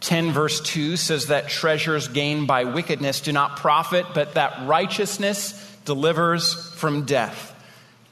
10 0.00 0.32
verse 0.32 0.60
2 0.60 0.96
says 0.96 1.28
that 1.28 1.48
treasures 1.48 2.08
gained 2.08 2.48
by 2.48 2.64
wickedness 2.64 3.20
do 3.20 3.32
not 3.32 3.56
profit, 3.56 4.06
but 4.14 4.34
that 4.34 4.66
righteousness 4.66 5.52
delivers 5.84 6.72
from 6.74 7.04
death. 7.04 7.51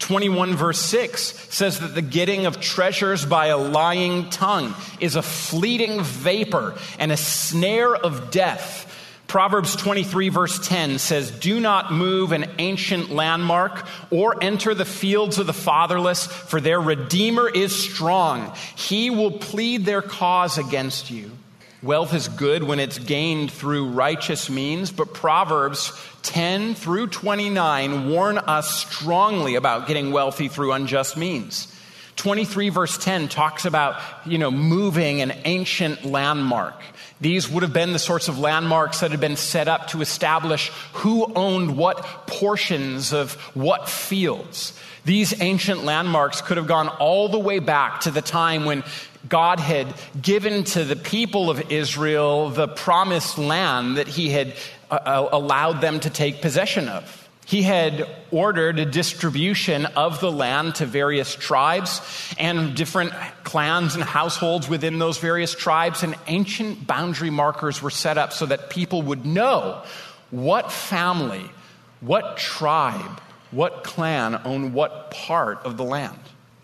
21 0.01 0.57
verse 0.57 0.81
6 0.81 1.21
says 1.55 1.79
that 1.81 1.95
the 1.95 2.03
getting 2.03 2.47
of 2.47 2.61
treasures 2.61 3.25
by 3.25 3.47
a 3.47 3.57
lying 3.57 4.29
tongue 4.31 4.75
is 4.99 5.15
a 5.15 5.23
fleeting 5.23 6.03
vapor 6.03 6.75
and 6.99 7.13
a 7.13 7.17
snare 7.17 7.95
of 7.95 8.31
death. 8.31 8.87
Proverbs 9.29 9.77
23, 9.77 10.29
verse 10.31 10.67
10 10.67 10.99
says, 10.99 11.31
Do 11.31 11.61
not 11.61 11.93
move 11.93 12.33
an 12.33 12.51
ancient 12.59 13.11
landmark 13.11 13.87
or 14.11 14.43
enter 14.43 14.75
the 14.75 14.85
fields 14.85 15.39
of 15.39 15.47
the 15.47 15.53
fatherless, 15.53 16.27
for 16.27 16.61
their 16.61 16.81
Redeemer 16.81 17.49
is 17.49 17.77
strong. 17.77 18.53
He 18.75 19.09
will 19.09 19.31
plead 19.31 19.85
their 19.85 20.03
cause 20.03 20.59
against 20.59 21.13
you. 21.13 21.31
Wealth 21.83 22.13
is 22.13 22.27
good 22.27 22.63
when 22.65 22.81
it's 22.81 22.99
gained 22.99 23.53
through 23.53 23.91
righteous 23.91 24.51
means, 24.51 24.91
but 24.91 25.15
Proverbs 25.15 25.93
10 26.23 26.75
through 26.75 27.09
29 27.09 28.09
warn 28.09 28.39
us 28.39 28.85
strongly 28.85 29.55
about 29.55 29.87
getting 29.87 30.13
wealthy 30.13 30.49
through 30.49 30.73
unjust 30.73 31.17
means. 31.17 31.75
23 32.17 32.69
verse 32.69 32.99
10 32.99 33.29
talks 33.29 33.65
about, 33.65 34.01
you 34.27 34.37
know, 34.37 34.51
moving 34.51 35.23
an 35.23 35.33
ancient 35.45 36.05
landmark. 36.05 36.75
These 37.21 37.49
would 37.49 37.63
have 37.63 37.73
been 37.73 37.93
the 37.93 37.99
sorts 37.99 38.29
of 38.29 38.39
landmarks 38.39 39.01
that 39.01 39.11
had 39.11 39.21
been 39.21 39.37
set 39.37 39.69
up 39.69 39.89
to 39.89 40.01
establish 40.01 40.71
who 40.93 41.33
owned 41.35 41.77
what 41.77 42.03
portions 42.27 43.13
of 43.13 43.35
what 43.55 43.89
fields. 43.89 44.79
These 45.05 45.41
ancient 45.41 45.85
landmarks 45.85 46.43
could 46.43 46.57
have 46.57 46.67
gone 46.67 46.89
all 46.89 47.29
the 47.29 47.39
way 47.39 47.59
back 47.59 48.01
to 48.01 48.11
the 48.11 48.23
time 48.23 48.65
when 48.65 48.85
God 49.29 49.61
had 49.61 49.95
given 50.21 50.65
to 50.65 50.85
the 50.85 50.97
people 50.97 51.51
of 51.51 51.71
Israel 51.71 52.51
the 52.51 52.69
promised 52.69 53.39
land 53.39 53.97
that 53.97 54.09
he 54.09 54.31
had 54.31 54.55
uh, 54.91 54.95
uh 54.95 55.29
allowed 55.33 55.81
them 55.81 56.01
to 56.01 56.11
take 56.11 56.43
possession 56.43 56.89
of. 56.89 57.29
He 57.51 57.63
had 57.63 58.09
ordered 58.31 58.79
a 58.79 58.85
distribution 58.85 59.87
of 59.87 60.21
the 60.21 60.31
land 60.31 60.77
to 60.77 60.87
various 60.87 61.35
tribes 61.35 62.01
and 62.39 62.77
different 62.77 63.13
clans 63.43 63.97
and 63.97 64.05
households 64.05 64.69
within 64.69 65.01
those 65.01 65.19
various 65.19 65.53
tribes, 65.53 66.05
and 66.05 66.15
ancient 66.29 66.87
boundary 66.87 67.31
markers 67.31 67.83
were 67.83 67.91
set 67.91 68.19
up 68.19 68.33
so 68.33 68.47
that 68.47 68.71
people 68.71 69.03
would 69.03 69.27
know 69.27 69.83
what 70.31 70.71
family, 70.71 71.51
what 72.01 72.37
tribe, 72.37 73.21
what 73.51 73.83
clan 73.83 74.41
owned 74.45 74.73
what 74.73 75.11
part 75.11 75.59
of 75.65 75.77
the 75.77 75.85
land. 75.85 76.21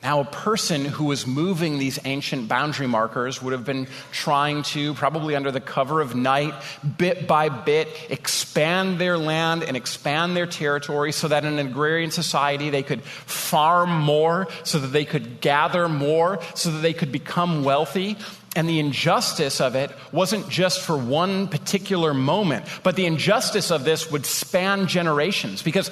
Now, 0.06 0.20
a 0.20 0.24
person 0.24 0.84
who 0.84 1.06
was 1.06 1.26
moving 1.26 1.78
these 1.78 1.98
ancient 2.04 2.46
boundary 2.46 2.86
markers 2.86 3.42
would 3.42 3.52
have 3.52 3.64
been 3.64 3.88
trying 4.12 4.62
to, 4.62 4.94
probably 4.94 5.34
under 5.34 5.50
the 5.50 5.60
cover 5.60 6.00
of 6.00 6.14
night, 6.14 6.54
bit 6.96 7.26
by 7.26 7.48
bit, 7.48 7.88
expand 8.08 9.00
their 9.00 9.18
land 9.18 9.64
and 9.64 9.76
expand 9.76 10.36
their 10.36 10.46
territory 10.46 11.10
so 11.10 11.26
that 11.26 11.44
in 11.44 11.58
an 11.58 11.66
agrarian 11.66 12.12
society 12.12 12.70
they 12.70 12.84
could 12.84 13.02
farm 13.02 13.90
more, 14.00 14.46
so 14.62 14.78
that 14.78 14.92
they 14.92 15.04
could 15.04 15.40
gather 15.40 15.88
more, 15.88 16.38
so 16.54 16.70
that 16.70 16.82
they 16.82 16.92
could 16.92 17.10
become 17.10 17.64
wealthy. 17.64 18.16
And 18.56 18.68
the 18.68 18.80
injustice 18.80 19.60
of 19.60 19.76
it 19.76 19.90
wasn't 20.10 20.48
just 20.48 20.80
for 20.80 20.96
one 20.96 21.46
particular 21.46 22.14
moment, 22.14 22.64
but 22.82 22.96
the 22.96 23.04
injustice 23.04 23.70
of 23.70 23.84
this 23.84 24.10
would 24.10 24.24
span 24.24 24.86
generations. 24.86 25.62
Because 25.62 25.88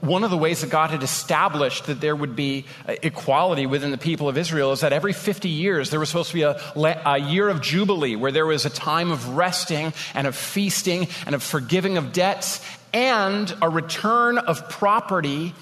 one 0.00 0.22
of 0.22 0.30
the 0.30 0.36
ways 0.36 0.60
that 0.60 0.68
God 0.68 0.90
had 0.90 1.02
established 1.02 1.86
that 1.86 2.02
there 2.02 2.14
would 2.14 2.36
be 2.36 2.66
uh, 2.86 2.94
equality 3.02 3.64
within 3.64 3.90
the 3.90 3.98
people 3.98 4.28
of 4.28 4.36
Israel 4.36 4.72
is 4.72 4.80
that 4.80 4.92
every 4.92 5.14
50 5.14 5.48
years 5.48 5.88
there 5.88 5.98
was 5.98 6.10
supposed 6.10 6.28
to 6.28 6.34
be 6.34 6.42
a, 6.42 7.02
a 7.06 7.18
year 7.18 7.48
of 7.48 7.62
Jubilee 7.62 8.14
where 8.14 8.30
there 8.30 8.46
was 8.46 8.66
a 8.66 8.70
time 8.70 9.10
of 9.10 9.30
resting 9.30 9.94
and 10.14 10.26
of 10.26 10.36
feasting 10.36 11.08
and 11.24 11.34
of 11.34 11.42
forgiving 11.42 11.96
of 11.96 12.12
debts 12.12 12.60
and 12.92 13.54
a 13.62 13.68
return 13.68 14.36
of 14.36 14.68
property 14.68 15.54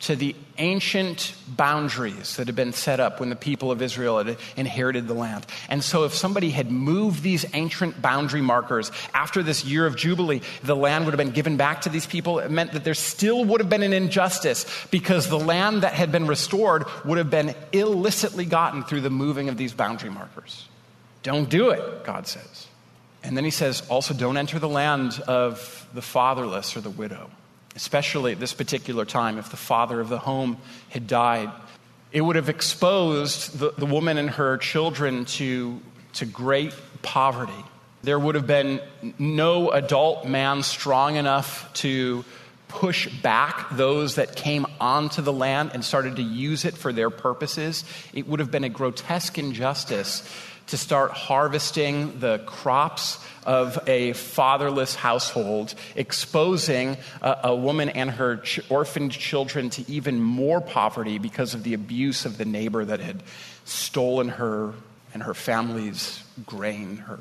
to 0.00 0.14
the 0.14 0.36
ancient 0.58 1.34
boundaries 1.48 2.36
that 2.36 2.46
had 2.46 2.54
been 2.54 2.72
set 2.72 3.00
up 3.00 3.18
when 3.18 3.30
the 3.30 3.36
people 3.36 3.72
of 3.72 3.82
Israel 3.82 4.18
had 4.18 4.36
inherited 4.56 5.08
the 5.08 5.14
land. 5.14 5.44
And 5.68 5.82
so, 5.82 6.04
if 6.04 6.14
somebody 6.14 6.50
had 6.50 6.70
moved 6.70 7.22
these 7.22 7.44
ancient 7.52 8.00
boundary 8.00 8.40
markers 8.40 8.92
after 9.12 9.42
this 9.42 9.64
year 9.64 9.86
of 9.86 9.96
Jubilee, 9.96 10.40
the 10.62 10.76
land 10.76 11.04
would 11.04 11.12
have 11.12 11.18
been 11.18 11.34
given 11.34 11.56
back 11.56 11.82
to 11.82 11.88
these 11.88 12.06
people. 12.06 12.38
It 12.38 12.50
meant 12.50 12.72
that 12.72 12.84
there 12.84 12.94
still 12.94 13.44
would 13.44 13.60
have 13.60 13.68
been 13.68 13.82
an 13.82 13.92
injustice 13.92 14.66
because 14.90 15.28
the 15.28 15.38
land 15.38 15.82
that 15.82 15.94
had 15.94 16.12
been 16.12 16.26
restored 16.26 16.84
would 17.04 17.18
have 17.18 17.30
been 17.30 17.54
illicitly 17.72 18.44
gotten 18.44 18.84
through 18.84 19.00
the 19.00 19.10
moving 19.10 19.48
of 19.48 19.56
these 19.56 19.72
boundary 19.72 20.10
markers. 20.10 20.68
Don't 21.24 21.48
do 21.48 21.70
it, 21.70 22.04
God 22.04 22.26
says. 22.28 22.68
And 23.24 23.36
then 23.36 23.44
he 23.44 23.50
says, 23.50 23.86
also 23.88 24.14
don't 24.14 24.36
enter 24.36 24.60
the 24.60 24.68
land 24.68 25.20
of 25.26 25.88
the 25.92 26.02
fatherless 26.02 26.76
or 26.76 26.80
the 26.80 26.90
widow 26.90 27.30
especially 27.78 28.32
at 28.32 28.40
this 28.40 28.52
particular 28.52 29.04
time, 29.04 29.38
if 29.38 29.50
the 29.52 29.56
father 29.56 30.00
of 30.00 30.08
the 30.08 30.18
home 30.18 30.56
had 30.88 31.06
died. 31.06 31.48
It 32.10 32.22
would 32.22 32.34
have 32.34 32.48
exposed 32.48 33.56
the, 33.56 33.72
the 33.78 33.86
woman 33.86 34.18
and 34.18 34.30
her 34.30 34.56
children 34.56 35.26
to, 35.26 35.80
to 36.14 36.26
great 36.26 36.74
poverty. 37.02 37.64
There 38.02 38.18
would 38.18 38.34
have 38.34 38.48
been 38.48 38.80
no 39.16 39.70
adult 39.70 40.26
man 40.26 40.64
strong 40.64 41.14
enough 41.14 41.72
to 41.74 42.24
push 42.66 43.08
back 43.22 43.68
those 43.70 44.16
that 44.16 44.34
came 44.34 44.66
onto 44.80 45.22
the 45.22 45.32
land 45.32 45.70
and 45.72 45.84
started 45.84 46.16
to 46.16 46.22
use 46.22 46.64
it 46.64 46.76
for 46.76 46.92
their 46.92 47.10
purposes. 47.10 47.84
It 48.12 48.26
would 48.26 48.40
have 48.40 48.50
been 48.50 48.64
a 48.64 48.68
grotesque 48.68 49.38
injustice 49.38 50.28
to 50.68 50.76
start 50.76 51.10
harvesting 51.10 52.20
the 52.20 52.38
crops 52.40 53.18
of 53.44 53.78
a 53.86 54.12
fatherless 54.12 54.94
household, 54.94 55.74
exposing 55.96 56.96
a, 57.22 57.38
a 57.44 57.56
woman 57.56 57.88
and 57.88 58.10
her 58.10 58.36
ch- 58.36 58.60
orphaned 58.70 59.12
children 59.12 59.70
to 59.70 59.90
even 59.90 60.20
more 60.20 60.60
poverty 60.60 61.18
because 61.18 61.54
of 61.54 61.62
the 61.62 61.74
abuse 61.74 62.24
of 62.24 62.38
the 62.38 62.44
neighbor 62.44 62.84
that 62.84 63.00
had 63.00 63.22
stolen 63.64 64.28
her 64.28 64.74
and 65.14 65.22
her 65.22 65.34
family's 65.34 66.22
grain, 66.44 66.98
her 66.98 67.20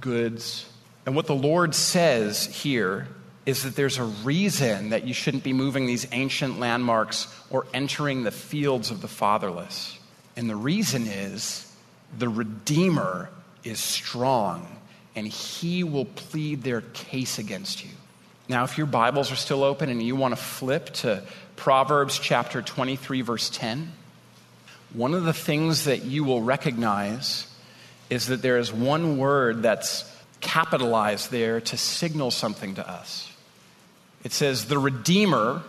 goods. 0.00 0.66
And 1.04 1.16
what 1.16 1.26
the 1.26 1.34
Lord 1.34 1.74
says 1.74 2.46
here 2.46 3.08
is 3.44 3.64
that 3.64 3.76
there's 3.76 3.98
a 3.98 4.04
reason 4.04 4.90
that 4.90 5.06
you 5.06 5.12
shouldn't 5.12 5.42
be 5.42 5.52
moving 5.52 5.86
these 5.86 6.06
ancient 6.12 6.58
landmarks 6.58 7.26
or 7.50 7.66
entering 7.74 8.22
the 8.22 8.30
fields 8.30 8.90
of 8.90 9.02
the 9.02 9.08
fatherless. 9.08 9.98
And 10.36 10.48
the 10.48 10.56
reason 10.56 11.06
is 11.06 11.70
the 12.18 12.28
Redeemer 12.28 13.30
is 13.62 13.80
strong 13.80 14.66
and 15.16 15.26
he 15.26 15.84
will 15.84 16.04
plead 16.04 16.62
their 16.62 16.80
case 16.80 17.38
against 17.38 17.84
you. 17.84 17.90
Now, 18.48 18.64
if 18.64 18.76
your 18.76 18.86
Bibles 18.86 19.32
are 19.32 19.36
still 19.36 19.62
open 19.62 19.88
and 19.88 20.02
you 20.02 20.16
want 20.16 20.36
to 20.36 20.42
flip 20.42 20.90
to 20.94 21.22
Proverbs 21.56 22.18
chapter 22.18 22.60
23, 22.60 23.22
verse 23.22 23.48
10, 23.50 23.92
one 24.92 25.14
of 25.14 25.24
the 25.24 25.32
things 25.32 25.84
that 25.84 26.04
you 26.04 26.24
will 26.24 26.42
recognize 26.42 27.46
is 28.10 28.26
that 28.26 28.42
there 28.42 28.58
is 28.58 28.72
one 28.72 29.16
word 29.18 29.62
that's 29.62 30.10
capitalized 30.40 31.30
there 31.30 31.60
to 31.60 31.76
signal 31.76 32.30
something 32.30 32.74
to 32.74 32.88
us. 32.88 33.32
It 34.24 34.32
says, 34.32 34.66
the 34.66 34.78
Redeemer, 34.78 35.62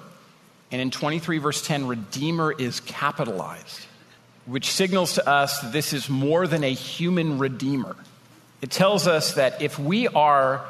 and 0.71 0.81
in 0.81 0.91
23, 0.91 1.37
verse 1.37 1.65
10, 1.65 1.87
Redeemer 1.87 2.51
is 2.51 2.81
capitalized, 2.81 3.85
which 4.45 4.71
signals 4.71 5.13
to 5.13 5.27
us 5.27 5.59
that 5.59 5.71
this 5.71 5.93
is 5.93 6.09
more 6.09 6.47
than 6.47 6.63
a 6.63 6.73
human 6.73 7.39
Redeemer. 7.39 7.95
It 8.61 8.71
tells 8.71 9.07
us 9.07 9.33
that 9.35 9.61
if 9.61 9.79
we 9.79 10.07
are 10.07 10.65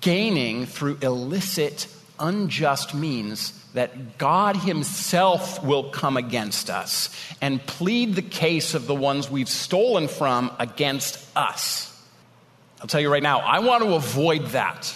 gaining 0.00 0.66
through 0.66 0.98
illicit, 1.02 1.86
unjust 2.18 2.94
means, 2.94 3.58
that 3.74 4.18
God 4.18 4.56
Himself 4.56 5.62
will 5.62 5.90
come 5.90 6.16
against 6.16 6.68
us 6.68 7.14
and 7.40 7.64
plead 7.64 8.14
the 8.14 8.22
case 8.22 8.74
of 8.74 8.86
the 8.86 8.94
ones 8.94 9.30
we've 9.30 9.48
stolen 9.48 10.08
from 10.08 10.54
against 10.58 11.18
us. 11.36 11.88
I'll 12.80 12.86
tell 12.86 13.00
you 13.00 13.10
right 13.10 13.22
now, 13.22 13.38
I 13.40 13.60
want 13.60 13.82
to 13.82 13.94
avoid 13.94 14.46
that. 14.48 14.94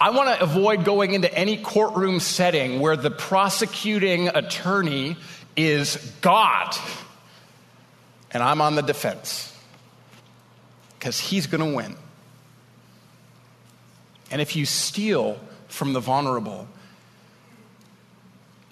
I 0.00 0.10
want 0.10 0.36
to 0.36 0.42
avoid 0.42 0.84
going 0.84 1.14
into 1.14 1.32
any 1.32 1.56
courtroom 1.56 2.20
setting 2.20 2.80
where 2.80 2.96
the 2.96 3.10
prosecuting 3.10 4.28
attorney 4.28 5.16
is 5.56 5.96
God 6.20 6.76
and 8.30 8.42
I'm 8.42 8.60
on 8.60 8.74
the 8.74 8.82
defense 8.82 9.52
because 10.98 11.18
he's 11.18 11.46
going 11.46 11.60
to 11.60 11.76
win. 11.76 11.96
And 14.30 14.40
if 14.40 14.56
you 14.56 14.66
steal 14.66 15.38
from 15.68 15.92
the 15.92 16.00
vulnerable, 16.00 16.66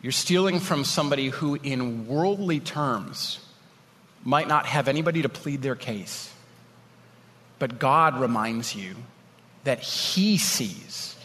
you're 0.02 0.12
stealing 0.12 0.60
from 0.60 0.84
somebody 0.84 1.28
who, 1.28 1.54
in 1.54 2.06
worldly 2.06 2.60
terms, 2.60 3.38
might 4.24 4.48
not 4.48 4.66
have 4.66 4.88
anybody 4.88 5.22
to 5.22 5.28
plead 5.28 5.62
their 5.62 5.76
case. 5.76 6.32
But 7.58 7.78
God 7.78 8.18
reminds 8.18 8.74
you 8.74 8.96
that 9.62 9.80
He 9.80 10.38
sees 10.38 11.16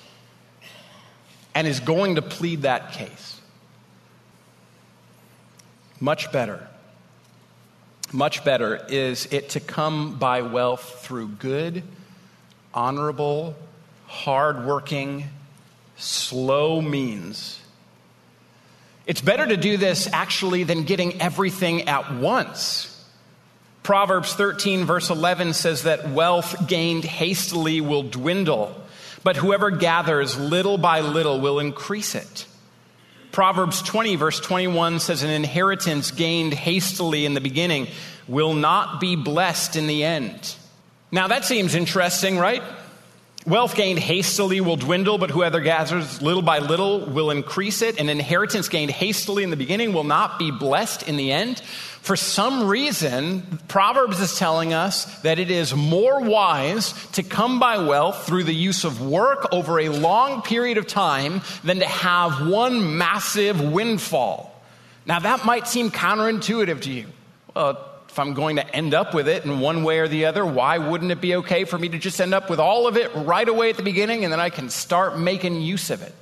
and 1.56 1.68
is 1.68 1.80
going 1.80 2.16
to 2.16 2.22
plead 2.22 2.62
that 2.62 2.94
case. 2.94 3.42
Much 6.00 6.32
better 6.32 6.68
much 8.14 8.44
better 8.44 8.86
is 8.90 9.28
it 9.32 9.50
to 9.50 9.60
come 9.60 10.16
by 10.18 10.42
wealth 10.42 11.02
through 11.02 11.28
good, 11.30 11.84
honorable, 12.74 13.56
hardworking, 14.08 15.26
slow 15.98 16.82
means. 16.82 17.60
It's 19.06 19.22
better 19.22 19.46
to 19.46 19.58
do 19.58 19.78
this 19.78 20.08
actually 20.12 20.64
than 20.64 20.84
getting 20.84 21.22
everything 21.22 21.88
at 21.88 22.14
once. 22.14 22.96
Proverbs 23.82 24.34
13, 24.34 24.86
verse 24.86 25.10
11 25.10 25.54
says 25.54 25.84
that 25.84 26.10
wealth 26.10 26.68
gained 26.68 27.04
hastily 27.04 27.82
will 27.82 28.04
dwindle, 28.04 28.76
but 29.24 29.36
whoever 29.36 29.72
gathers 29.72 30.38
little 30.38 30.78
by 30.78 31.02
little 31.02 31.40
will 31.40 31.60
increase 31.60 32.14
it. 32.14 32.46
Proverbs 33.32 33.82
20, 33.84 34.16
verse 34.16 34.40
21 34.40 35.00
says, 35.00 35.24
An 35.24 35.30
inheritance 35.30 36.12
gained 36.12 36.54
hastily 36.54 37.26
in 37.26 37.34
the 37.34 37.42
beginning 37.42 37.88
will 38.28 38.54
not 38.54 39.00
be 39.00 39.16
blessed 39.16 39.76
in 39.76 39.88
the 39.88 40.04
end. 40.04 40.56
Now 41.12 41.28
that 41.28 41.46
seems 41.46 41.76
interesting, 41.76 42.38
right? 42.38 42.64
Wealth 43.46 43.76
gained 43.76 44.00
hastily 44.00 44.62
will 44.62 44.76
dwindle, 44.76 45.18
but 45.18 45.32
whoever 45.32 45.60
gathers 45.60 46.22
little 46.22 46.42
by 46.42 46.60
little 46.60 47.06
will 47.06 47.32
increase 47.32 47.82
it. 47.82 48.00
An 48.00 48.10
inheritance 48.10 48.68
gained 48.68 48.92
hastily 48.92 49.44
in 49.44 49.50
the 49.50 49.56
beginning 49.56 49.94
will 49.94 50.04
not 50.04 50.38
be 50.38 50.52
blessed 50.52 51.08
in 51.08 51.16
the 51.16 51.32
end. 51.32 51.62
For 52.02 52.16
some 52.16 52.68
reason, 52.68 53.60
Proverbs 53.68 54.20
is 54.20 54.38
telling 54.38 54.74
us 54.74 55.06
that 55.22 55.38
it 55.38 55.52
is 55.52 55.76
more 55.76 56.22
wise 56.22 56.94
to 57.12 57.24
come 57.24 57.60
by 57.60 57.78
wealth 57.78 58.26
through 58.26 58.46
the 58.46 58.56
use 58.56 58.84
of 58.84 59.02
work 59.02 59.48
over 59.52 59.80
a 59.80 59.90
long 59.90 60.42
period 60.42 60.78
of 60.78 60.88
time 60.88 61.42
than 61.64 61.80
to 61.80 61.86
have 61.86 62.48
one 62.48 62.98
massive 62.98 63.62
windfall. 63.62 64.60
Now, 65.06 65.20
that 65.20 65.46
might 65.46 65.68
seem 65.68 65.92
counterintuitive 65.92 66.82
to 66.82 66.92
you. 66.92 67.08
Well, 67.56 67.86
if 68.08 68.18
I'm 68.18 68.34
going 68.34 68.56
to 68.56 68.76
end 68.76 68.94
up 68.94 69.14
with 69.14 69.28
it 69.28 69.46
in 69.46 69.60
one 69.60 69.84
way 69.84 70.00
or 70.00 70.08
the 70.08 70.26
other, 70.26 70.46
why 70.46 70.78
wouldn't 70.78 71.12
it 71.12 71.22
be 71.22 71.36
okay 71.36 71.64
for 71.64 71.78
me 71.78 71.90
to 71.90 72.00
just 72.00 72.20
end 72.20 72.34
up 72.34 72.50
with 72.50 72.60
all 72.60 72.88
of 72.88 72.98
it 72.98 73.14
right 73.14 73.48
away 73.48 73.70
at 73.70 73.78
the 73.78 73.84
beginning 73.84 74.24
and 74.24 74.34
then 74.34 74.40
I 74.40 74.50
can 74.50 74.70
start 74.70 75.20
making 75.20 75.62
use 75.62 75.92
of 75.92 76.02
it? 76.02 76.14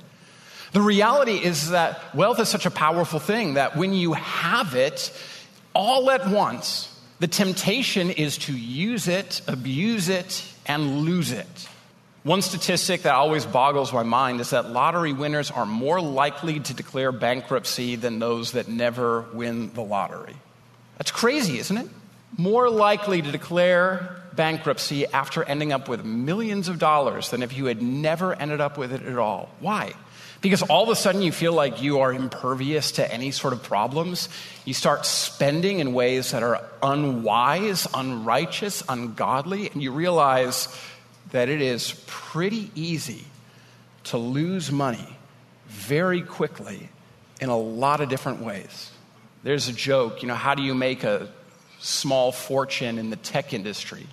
The 0.72 0.82
reality 0.82 1.36
is 1.36 1.70
that 1.70 2.14
wealth 2.14 2.40
is 2.40 2.48
such 2.48 2.66
a 2.66 2.70
powerful 2.70 3.18
thing 3.18 3.54
that 3.54 3.74
when 3.74 3.94
you 3.94 4.12
have 4.12 4.74
it 4.74 5.12
all 5.78 6.10
at 6.10 6.28
once, 6.28 6.92
the 7.20 7.28
temptation 7.28 8.10
is 8.10 8.36
to 8.38 8.52
use 8.52 9.06
it, 9.06 9.40
abuse 9.46 10.08
it, 10.08 10.44
and 10.66 11.02
lose 11.02 11.30
it. 11.30 11.68
One 12.24 12.42
statistic 12.42 13.02
that 13.02 13.14
always 13.14 13.46
boggles 13.46 13.92
my 13.92 14.02
mind 14.02 14.40
is 14.40 14.50
that 14.50 14.70
lottery 14.70 15.12
winners 15.12 15.52
are 15.52 15.64
more 15.64 16.00
likely 16.00 16.58
to 16.58 16.74
declare 16.74 17.12
bankruptcy 17.12 17.94
than 17.94 18.18
those 18.18 18.52
that 18.52 18.68
never 18.68 19.22
win 19.32 19.72
the 19.72 19.82
lottery. 19.82 20.34
That's 20.98 21.12
crazy, 21.12 21.58
isn't 21.60 21.76
it? 21.76 21.86
More 22.36 22.68
likely 22.68 23.22
to 23.22 23.30
declare 23.30 24.16
bankruptcy 24.34 25.06
after 25.06 25.44
ending 25.44 25.72
up 25.72 25.88
with 25.88 26.04
millions 26.04 26.68
of 26.68 26.80
dollars 26.80 27.30
than 27.30 27.42
if 27.42 27.56
you 27.56 27.66
had 27.66 27.80
never 27.80 28.34
ended 28.34 28.60
up 28.60 28.76
with 28.78 28.92
it 28.92 29.02
at 29.02 29.16
all. 29.16 29.48
Why? 29.60 29.94
Because 30.40 30.62
all 30.62 30.84
of 30.84 30.88
a 30.88 30.94
sudden 30.94 31.20
you 31.20 31.32
feel 31.32 31.52
like 31.52 31.82
you 31.82 32.00
are 32.00 32.12
impervious 32.12 32.92
to 32.92 33.12
any 33.12 33.32
sort 33.32 33.52
of 33.52 33.62
problems. 33.62 34.28
You 34.64 34.72
start 34.72 35.04
spending 35.04 35.80
in 35.80 35.92
ways 35.92 36.30
that 36.30 36.44
are 36.44 36.64
unwise, 36.80 37.88
unrighteous, 37.92 38.84
ungodly, 38.88 39.68
and 39.70 39.82
you 39.82 39.90
realize 39.90 40.68
that 41.32 41.48
it 41.48 41.60
is 41.60 42.02
pretty 42.06 42.70
easy 42.74 43.24
to 44.04 44.18
lose 44.18 44.70
money 44.70 45.16
very 45.66 46.22
quickly 46.22 46.88
in 47.40 47.48
a 47.48 47.58
lot 47.58 48.00
of 48.00 48.08
different 48.08 48.40
ways. 48.40 48.90
There's 49.42 49.68
a 49.68 49.72
joke, 49.72 50.22
you 50.22 50.28
know, 50.28 50.34
how 50.34 50.54
do 50.54 50.62
you 50.62 50.74
make 50.74 51.04
a 51.04 51.28
small 51.80 52.32
fortune 52.32 52.98
in 52.98 53.10
the 53.10 53.16
tech 53.16 53.52
industry? 53.52 54.06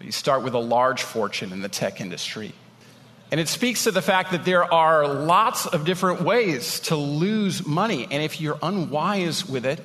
You 0.00 0.12
start 0.12 0.42
with 0.42 0.54
a 0.54 0.58
large 0.58 1.02
fortune 1.02 1.52
in 1.52 1.62
the 1.62 1.68
tech 1.68 2.00
industry. 2.00 2.52
And 3.32 3.40
it 3.40 3.48
speaks 3.48 3.84
to 3.84 3.90
the 3.90 4.02
fact 4.02 4.32
that 4.32 4.44
there 4.44 4.70
are 4.72 5.08
lots 5.08 5.64
of 5.64 5.86
different 5.86 6.20
ways 6.20 6.80
to 6.80 6.96
lose 6.96 7.66
money. 7.66 8.06
And 8.10 8.22
if 8.22 8.42
you're 8.42 8.58
unwise 8.62 9.48
with 9.48 9.64
it, 9.64 9.80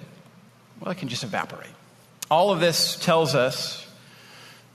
well, 0.81 0.91
it 0.91 0.97
can 0.97 1.07
just 1.07 1.23
evaporate. 1.23 1.69
All 2.29 2.51
of 2.51 2.59
this 2.59 2.97
tells 2.97 3.35
us 3.35 3.87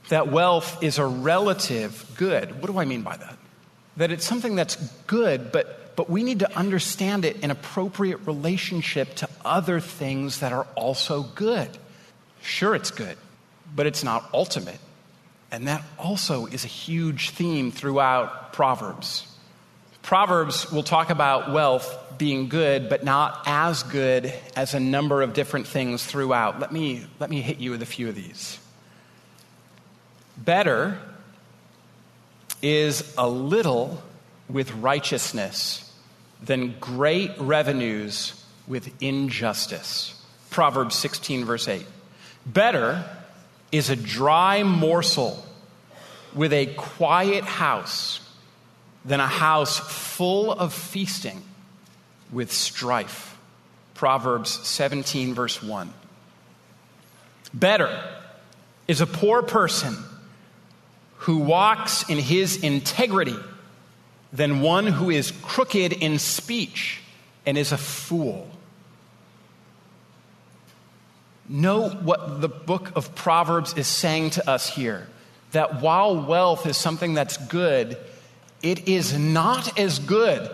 that 0.09 0.31
wealth 0.31 0.81
is 0.81 0.97
a 0.97 1.05
relative 1.05 2.03
good. 2.17 2.59
What 2.61 2.71
do 2.71 2.79
I 2.79 2.85
mean 2.85 3.03
by 3.03 3.15
that? 3.15 3.37
That 3.97 4.11
it's 4.11 4.25
something 4.25 4.55
that's 4.55 4.75
good, 5.05 5.51
but, 5.51 5.95
but 5.95 6.09
we 6.09 6.23
need 6.23 6.39
to 6.39 6.57
understand 6.57 7.25
it 7.25 7.41
in 7.41 7.51
appropriate 7.51 8.25
relationship 8.25 9.13
to 9.17 9.29
other 9.45 9.79
things 9.81 10.39
that 10.39 10.51
are 10.51 10.65
also 10.73 11.21
good. 11.21 11.69
Sure, 12.41 12.73
it's 12.73 12.89
good, 12.89 13.17
but 13.75 13.85
it's 13.85 14.03
not 14.03 14.27
ultimate. 14.33 14.79
And 15.53 15.67
that 15.67 15.83
also 15.99 16.47
is 16.47 16.65
a 16.65 16.67
huge 16.67 17.29
theme 17.29 17.71
throughout 17.71 18.53
Proverbs. 18.53 19.27
Proverbs 20.01 20.71
will 20.71 20.81
talk 20.81 21.11
about 21.11 21.53
wealth 21.53 21.95
being 22.17 22.49
good, 22.49 22.89
but 22.89 23.03
not 23.03 23.43
as 23.45 23.83
good 23.83 24.33
as 24.55 24.73
a 24.73 24.79
number 24.79 25.21
of 25.21 25.33
different 25.33 25.67
things 25.67 26.03
throughout. 26.03 26.59
Let 26.59 26.71
me, 26.71 27.05
let 27.19 27.29
me 27.29 27.39
hit 27.39 27.59
you 27.59 27.69
with 27.69 27.83
a 27.83 27.85
few 27.85 28.09
of 28.09 28.15
these. 28.15 28.57
Better 30.35 30.97
is 32.63 33.13
a 33.15 33.29
little 33.29 34.01
with 34.49 34.73
righteousness 34.73 35.93
than 36.41 36.73
great 36.79 37.29
revenues 37.37 38.43
with 38.67 38.91
injustice. 39.03 40.19
Proverbs 40.49 40.95
16, 40.95 41.45
verse 41.45 41.67
8. 41.67 41.85
Better 42.43 43.05
is 43.73 43.89
a 43.89 43.95
dry 43.95 44.61
morsel 44.61 45.43
with 46.33 46.53
a 46.53 46.67
quiet 46.67 47.43
house 47.43 48.21
than 49.03 49.19
a 49.19 49.27
house 49.27 49.79
full 49.79 50.51
of 50.51 50.73
feasting 50.73 51.41
with 52.31 52.51
strife. 52.51 53.35
Proverbs 53.95 54.51
17, 54.67 55.33
verse 55.33 55.61
1. 55.61 55.91
Better 57.53 58.03
is 58.87 59.01
a 59.01 59.07
poor 59.07 59.41
person 59.41 59.95
who 61.17 61.37
walks 61.37 62.07
in 62.09 62.19
his 62.19 62.63
integrity 62.63 63.35
than 64.31 64.61
one 64.61 64.85
who 64.85 65.09
is 65.09 65.31
crooked 65.41 65.93
in 65.93 66.19
speech 66.19 67.01
and 67.45 67.57
is 67.57 67.71
a 67.71 67.77
fool. 67.77 68.49
Know 71.49 71.89
what 71.89 72.41
the 72.41 72.47
book 72.47 72.91
of 72.95 73.15
Proverbs 73.15 73.73
is 73.73 73.87
saying 73.87 74.31
to 74.31 74.49
us 74.49 74.69
here 74.69 75.07
that 75.51 75.81
while 75.81 76.25
wealth 76.25 76.65
is 76.65 76.77
something 76.77 77.13
that's 77.13 77.37
good, 77.37 77.97
it 78.61 78.87
is 78.87 79.17
not 79.17 79.77
as 79.77 79.99
good 79.99 80.49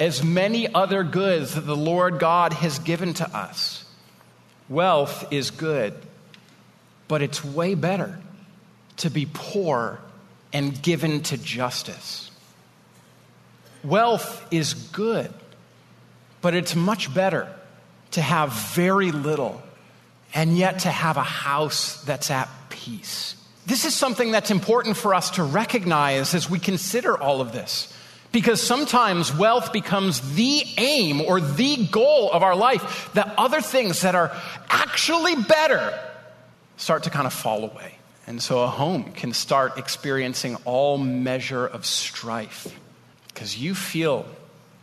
as 0.00 0.24
many 0.24 0.72
other 0.72 1.04
goods 1.04 1.54
that 1.54 1.60
the 1.62 1.76
Lord 1.76 2.18
God 2.18 2.54
has 2.54 2.78
given 2.78 3.12
to 3.14 3.36
us. 3.36 3.84
Wealth 4.68 5.30
is 5.30 5.50
good, 5.50 5.94
but 7.06 7.20
it's 7.20 7.44
way 7.44 7.74
better 7.74 8.18
to 8.98 9.10
be 9.10 9.26
poor 9.30 10.00
and 10.52 10.80
given 10.80 11.22
to 11.24 11.36
justice. 11.36 12.30
Wealth 13.84 14.46
is 14.50 14.74
good, 14.74 15.32
but 16.40 16.54
it's 16.54 16.74
much 16.74 17.12
better 17.12 17.54
to 18.12 18.22
have 18.22 18.52
very 18.52 19.12
little 19.12 19.62
and 20.34 20.56
yet 20.56 20.80
to 20.80 20.88
have 20.88 21.16
a 21.16 21.22
house 21.22 22.02
that's 22.04 22.30
at 22.30 22.48
peace. 22.68 23.36
This 23.66 23.84
is 23.84 23.94
something 23.94 24.32
that's 24.32 24.50
important 24.50 24.96
for 24.96 25.14
us 25.14 25.30
to 25.32 25.42
recognize 25.42 26.34
as 26.34 26.48
we 26.48 26.58
consider 26.58 27.16
all 27.16 27.40
of 27.40 27.52
this. 27.52 27.92
Because 28.32 28.62
sometimes 28.62 29.34
wealth 29.34 29.72
becomes 29.72 30.34
the 30.34 30.62
aim 30.78 31.20
or 31.20 31.40
the 31.40 31.86
goal 31.86 32.30
of 32.30 32.42
our 32.44 32.54
life, 32.54 33.10
that 33.14 33.34
other 33.36 33.60
things 33.60 34.02
that 34.02 34.14
are 34.14 34.30
actually 34.68 35.34
better 35.34 35.98
start 36.76 37.02
to 37.04 37.10
kind 37.10 37.26
of 37.26 37.32
fall 37.32 37.64
away. 37.64 37.96
And 38.26 38.40
so 38.40 38.62
a 38.62 38.68
home 38.68 39.12
can 39.12 39.32
start 39.32 39.78
experiencing 39.78 40.56
all 40.64 40.96
measure 40.96 41.66
of 41.66 41.84
strife 41.84 42.72
because 43.28 43.58
you 43.58 43.74
feel 43.74 44.26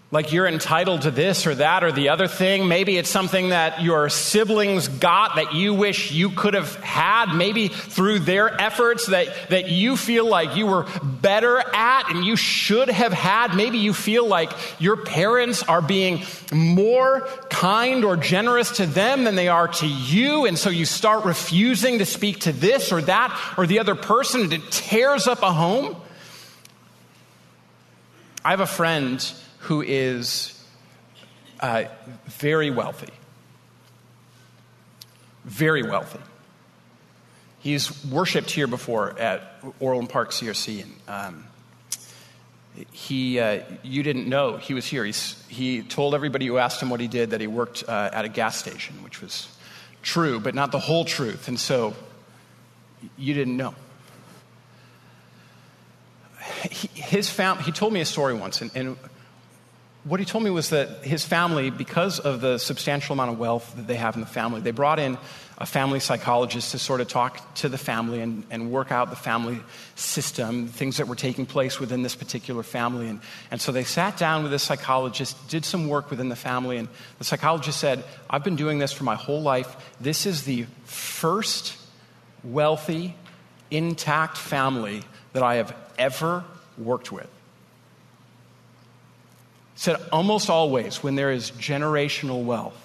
like 0.09 0.31
you're 0.31 0.47
entitled 0.47 1.01
to 1.01 1.11
this 1.11 1.45
or 1.45 1.55
that 1.55 1.83
or 1.83 1.91
the 1.91 2.09
other 2.09 2.29
thing. 2.29 2.69
Maybe 2.69 2.97
it's 2.97 3.09
something 3.09 3.49
that 3.49 3.81
your 3.81 4.07
siblings 4.07 4.87
got 4.87 5.35
that 5.35 5.53
you 5.53 5.73
wish 5.73 6.13
you 6.13 6.29
could 6.29 6.53
have 6.53 6.75
had, 6.77 7.35
maybe 7.35 7.67
through 7.67 8.19
their 8.19 8.49
efforts 8.61 9.07
that, 9.07 9.49
that 9.49 9.69
you 9.69 9.97
feel 9.97 10.25
like 10.25 10.55
you 10.55 10.65
were 10.65 10.85
better 11.03 11.59
at 11.59 12.09
and 12.09 12.23
you 12.23 12.37
should 12.37 12.87
have 12.87 13.11
had. 13.11 13.53
Maybe 13.53 13.79
you 13.79 13.93
feel 13.93 14.25
like 14.25 14.49
your 14.79 14.95
parents 14.95 15.61
are 15.63 15.81
being 15.81 16.23
more 16.53 17.27
kind 17.49 18.05
or 18.05 18.15
generous 18.15 18.77
to 18.77 18.85
them 18.85 19.25
than 19.25 19.35
they 19.35 19.49
are 19.49 19.67
to 19.67 19.87
you. 19.87 20.45
And 20.45 20.57
so 20.57 20.69
you 20.69 20.85
start 20.85 21.25
refusing 21.25 21.99
to 21.99 22.05
speak 22.05 22.39
to 22.41 22.53
this 22.53 22.93
or 22.93 23.01
that 23.01 23.37
or 23.57 23.67
the 23.67 23.79
other 23.79 23.95
person 23.95 24.39
and 24.39 24.53
it 24.53 24.71
tears 24.71 25.27
up 25.27 25.41
a 25.43 25.51
home. 25.51 25.97
I 28.45 28.51
have 28.51 28.61
a 28.61 28.65
friend 28.65 29.21
who 29.67 29.81
is 29.81 30.57
uh, 31.59 31.83
very 32.25 32.71
wealthy. 32.71 33.11
Very 35.43 35.83
wealthy. 35.83 36.21
He's 37.59 38.05
worshiped 38.05 38.49
here 38.49 38.67
before 38.67 39.19
at 39.19 39.61
Orland 39.81 40.09
Park 40.09 40.31
CRC. 40.31 40.83
And, 40.83 40.95
um, 41.09 41.43
he, 42.93 43.41
uh, 43.41 43.63
you 43.83 44.03
didn't 44.03 44.29
know 44.29 44.55
he 44.55 44.73
was 44.73 44.85
here. 44.85 45.03
He's, 45.03 45.45
he 45.49 45.81
told 45.81 46.15
everybody 46.15 46.47
who 46.47 46.57
asked 46.59 46.81
him 46.81 46.89
what 46.89 47.01
he 47.01 47.09
did 47.09 47.31
that 47.31 47.41
he 47.41 47.47
worked 47.47 47.83
uh, 47.89 48.09
at 48.13 48.23
a 48.23 48.29
gas 48.29 48.57
station, 48.57 49.03
which 49.03 49.21
was 49.21 49.53
true, 50.01 50.39
but 50.39 50.55
not 50.55 50.71
the 50.71 50.79
whole 50.79 51.03
truth. 51.03 51.49
And 51.49 51.59
so 51.59 51.93
you 53.17 53.33
didn't 53.33 53.57
know. 53.57 53.75
He, 56.71 56.87
his 56.93 57.29
fam- 57.29 57.57
he 57.57 57.73
told 57.73 57.91
me 57.91 57.99
a 57.99 58.05
story 58.05 58.33
once, 58.33 58.61
and, 58.61 58.71
and 58.73 58.97
what 60.07 60.21
he 60.21 60.25
told 60.25 60.43
me 60.43 60.49
was 60.49 60.69
that 60.69 61.03
his 61.03 61.25
family, 61.25 61.69
because 61.69 62.19
of 62.19 62.39
the 62.39 62.57
substantial 62.57 63.13
amount 63.13 63.31
of 63.31 63.39
wealth 63.39 63.75
that 63.75 63.87
they 63.87 63.95
have 63.95 64.15
in 64.15 64.21
the 64.21 64.27
family, 64.27 64.61
they 64.61 64.71
brought 64.71 64.99
in 64.99 65.17
a 65.57 65.65
family 65.65 65.99
psychologist 65.99 66.71
to 66.71 66.79
sort 66.79 67.01
of 67.01 67.09
talk 67.09 67.55
to 67.55 67.67
the 67.67 67.77
family 67.77 68.21
and, 68.21 68.45
and 68.49 68.71
work 68.71 68.91
out 68.91 69.09
the 69.09 69.17
family 69.17 69.59
system, 69.95 70.67
things 70.67 70.97
that 70.97 71.09
were 71.09 71.15
taking 71.15 71.45
place 71.45 71.79
within 71.79 72.03
this 72.03 72.15
particular 72.15 72.63
family. 72.63 73.09
And, 73.09 73.19
and 73.51 73.59
so 73.59 73.73
they 73.73 73.83
sat 73.83 74.17
down 74.17 74.43
with 74.43 74.51
this 74.51 74.63
psychologist, 74.63 75.35
did 75.49 75.65
some 75.65 75.89
work 75.89 76.09
within 76.09 76.29
the 76.29 76.35
family, 76.35 76.77
and 76.77 76.87
the 77.17 77.25
psychologist 77.25 77.77
said, 77.77 78.03
I've 78.29 78.43
been 78.43 78.55
doing 78.55 78.79
this 78.79 78.93
for 78.93 79.03
my 79.03 79.15
whole 79.15 79.41
life. 79.41 79.75
This 79.99 80.25
is 80.25 80.43
the 80.43 80.67
first 80.85 81.75
wealthy, 82.45 83.15
intact 83.69 84.37
family 84.37 85.01
that 85.33 85.43
I 85.43 85.55
have 85.55 85.75
ever 85.97 86.45
worked 86.77 87.11
with 87.11 87.29
said 89.77 89.97
almost 90.11 90.49
always 90.49 91.03
when 91.03 91.15
there 91.15 91.31
is 91.31 91.51
generational 91.51 92.43
wealth, 92.43 92.83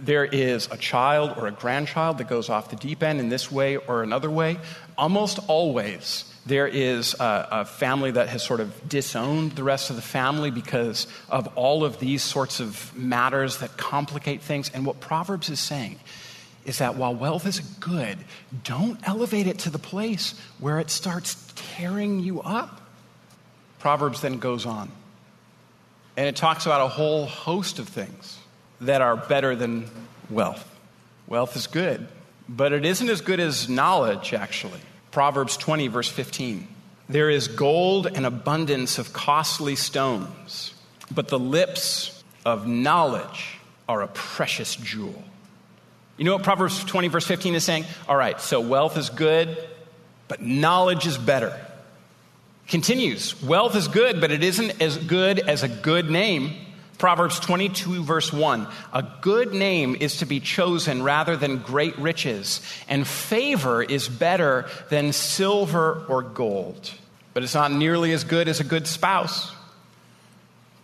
there 0.00 0.24
is 0.24 0.68
a 0.70 0.76
child 0.76 1.38
or 1.38 1.46
a 1.46 1.52
grandchild 1.52 2.18
that 2.18 2.28
goes 2.28 2.48
off 2.48 2.70
the 2.70 2.76
deep 2.76 3.02
end 3.02 3.20
in 3.20 3.28
this 3.28 3.50
way 3.50 3.76
or 3.76 4.02
another 4.02 4.30
way. 4.30 4.58
Almost 4.96 5.38
always, 5.48 6.24
there 6.44 6.66
is 6.66 7.14
a, 7.14 7.48
a, 7.50 7.64
family 7.64 8.10
that 8.12 8.28
has 8.28 8.44
sort 8.44 8.60
of 8.60 8.88
disowned 8.88 9.52
the 9.52 9.62
rest 9.62 9.90
of 9.90 9.96
the 9.96 10.02
family 10.02 10.50
because 10.50 11.06
of 11.28 11.48
all 11.56 11.84
of 11.84 12.00
these 12.00 12.22
sorts 12.22 12.60
of 12.60 12.96
matters 12.96 13.58
that 13.58 13.76
complicate 13.76 14.42
things. 14.42 14.70
And 14.74 14.84
what 14.84 15.00
Proverbs 15.00 15.50
is 15.50 15.60
saying 15.60 15.98
is 16.64 16.78
that 16.78 16.96
while 16.96 17.14
wealth 17.14 17.46
is 17.46 17.60
good, 17.60 18.18
don't 18.64 18.98
elevate 19.08 19.46
it 19.46 19.60
to 19.60 19.70
the 19.70 19.78
place 19.78 20.34
where 20.58 20.80
it 20.80 20.90
starts 20.90 21.52
tearing 21.54 22.20
you 22.20 22.40
up. 22.42 22.80
Proverbs 23.78 24.20
then 24.20 24.38
goes 24.38 24.66
on 24.66 24.90
and 26.18 26.26
it 26.26 26.34
talks 26.34 26.66
about 26.66 26.80
a 26.80 26.88
whole 26.88 27.26
host 27.26 27.78
of 27.78 27.88
things 27.88 28.38
that 28.80 29.00
are 29.00 29.16
better 29.16 29.54
than 29.54 29.88
wealth. 30.28 30.68
Wealth 31.28 31.54
is 31.54 31.68
good, 31.68 32.08
but 32.48 32.72
it 32.72 32.84
isn't 32.84 33.08
as 33.08 33.20
good 33.20 33.38
as 33.38 33.68
knowledge, 33.68 34.34
actually. 34.34 34.80
Proverbs 35.12 35.56
20, 35.56 35.86
verse 35.86 36.08
15. 36.08 36.66
There 37.08 37.30
is 37.30 37.46
gold 37.46 38.08
and 38.08 38.26
abundance 38.26 38.98
of 38.98 39.12
costly 39.12 39.76
stones, 39.76 40.74
but 41.08 41.28
the 41.28 41.38
lips 41.38 42.24
of 42.44 42.66
knowledge 42.66 43.60
are 43.88 44.02
a 44.02 44.08
precious 44.08 44.74
jewel. 44.74 45.22
You 46.16 46.24
know 46.24 46.32
what 46.32 46.42
Proverbs 46.42 46.82
20, 46.82 47.06
verse 47.06 47.28
15 47.28 47.54
is 47.54 47.62
saying? 47.62 47.84
All 48.08 48.16
right, 48.16 48.40
so 48.40 48.60
wealth 48.60 48.96
is 48.96 49.08
good, 49.08 49.56
but 50.26 50.42
knowledge 50.42 51.06
is 51.06 51.16
better. 51.16 51.56
Continues, 52.68 53.42
wealth 53.42 53.74
is 53.74 53.88
good, 53.88 54.20
but 54.20 54.30
it 54.30 54.44
isn't 54.44 54.82
as 54.82 54.98
good 54.98 55.38
as 55.38 55.62
a 55.62 55.68
good 55.68 56.10
name. 56.10 56.54
Proverbs 56.98 57.40
22, 57.40 58.02
verse 58.02 58.30
1. 58.30 58.66
A 58.92 59.06
good 59.22 59.54
name 59.54 59.96
is 59.98 60.18
to 60.18 60.26
be 60.26 60.38
chosen 60.38 61.02
rather 61.02 61.34
than 61.34 61.58
great 61.58 61.96
riches, 61.98 62.60
and 62.86 63.06
favor 63.06 63.82
is 63.82 64.06
better 64.06 64.66
than 64.90 65.14
silver 65.14 66.04
or 66.08 66.20
gold. 66.22 66.92
But 67.32 67.42
it's 67.42 67.54
not 67.54 67.72
nearly 67.72 68.12
as 68.12 68.24
good 68.24 68.48
as 68.48 68.60
a 68.60 68.64
good 68.64 68.86
spouse. 68.86 69.50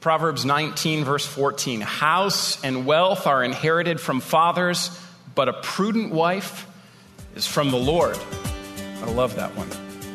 Proverbs 0.00 0.46
19, 0.46 1.04
verse 1.04 1.26
14. 1.26 1.82
House 1.82 2.62
and 2.64 2.86
wealth 2.86 3.26
are 3.26 3.44
inherited 3.44 4.00
from 4.00 4.20
fathers, 4.20 4.90
but 5.34 5.50
a 5.50 5.52
prudent 5.52 6.12
wife 6.12 6.66
is 7.36 7.46
from 7.46 7.70
the 7.70 7.76
Lord. 7.76 8.18
I 9.02 9.10
love 9.10 9.36
that 9.36 9.54
one. 9.54 9.68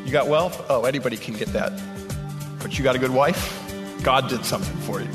You 0.04 0.12
got 0.12 0.28
wealth? 0.28 0.64
Oh, 0.68 0.84
anybody 0.84 1.16
can 1.16 1.34
get 1.34 1.48
that. 1.48 1.72
But 2.60 2.78
you 2.78 2.84
got 2.84 2.96
a 2.96 2.98
good 2.98 3.10
wife? 3.10 3.56
God 4.02 4.28
did 4.28 4.44
something 4.44 4.76
for 4.78 5.00
you. 5.00 5.08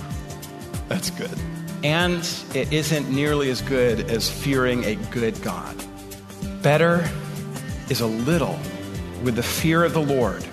That's 0.87 1.09
good. 1.09 1.37
And 1.83 2.27
it 2.53 2.71
isn't 2.71 3.09
nearly 3.09 3.49
as 3.49 3.61
good 3.61 4.09
as 4.09 4.29
fearing 4.29 4.83
a 4.85 4.95
good 5.11 5.41
God. 5.41 5.75
Better 6.61 7.09
is 7.89 8.01
a 8.01 8.07
little 8.07 8.59
with 9.23 9.35
the 9.35 9.43
fear 9.43 9.83
of 9.83 9.93
the 9.93 10.01
Lord 10.01 10.45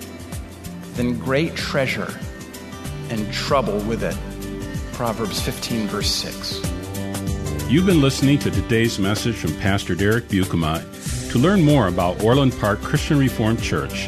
than 0.93 1.17
great 1.17 1.55
treasure 1.55 2.13
and 3.09 3.31
trouble 3.33 3.79
with 3.79 4.03
it. 4.03 4.17
Proverbs 4.93 5.41
15, 5.41 5.87
verse 5.87 6.09
6. 6.09 6.61
You've 7.69 7.85
been 7.85 8.01
listening 8.01 8.37
to 8.39 8.51
today's 8.51 8.99
message 8.99 9.35
from 9.35 9.55
Pastor 9.59 9.95
Derek 9.95 10.27
Buikema. 10.27 10.83
To 11.31 11.39
learn 11.39 11.63
more 11.63 11.87
about 11.87 12.23
Orland 12.23 12.53
Park 12.59 12.79
Christian 12.81 13.17
Reformed 13.17 13.59
Church, 13.59 14.07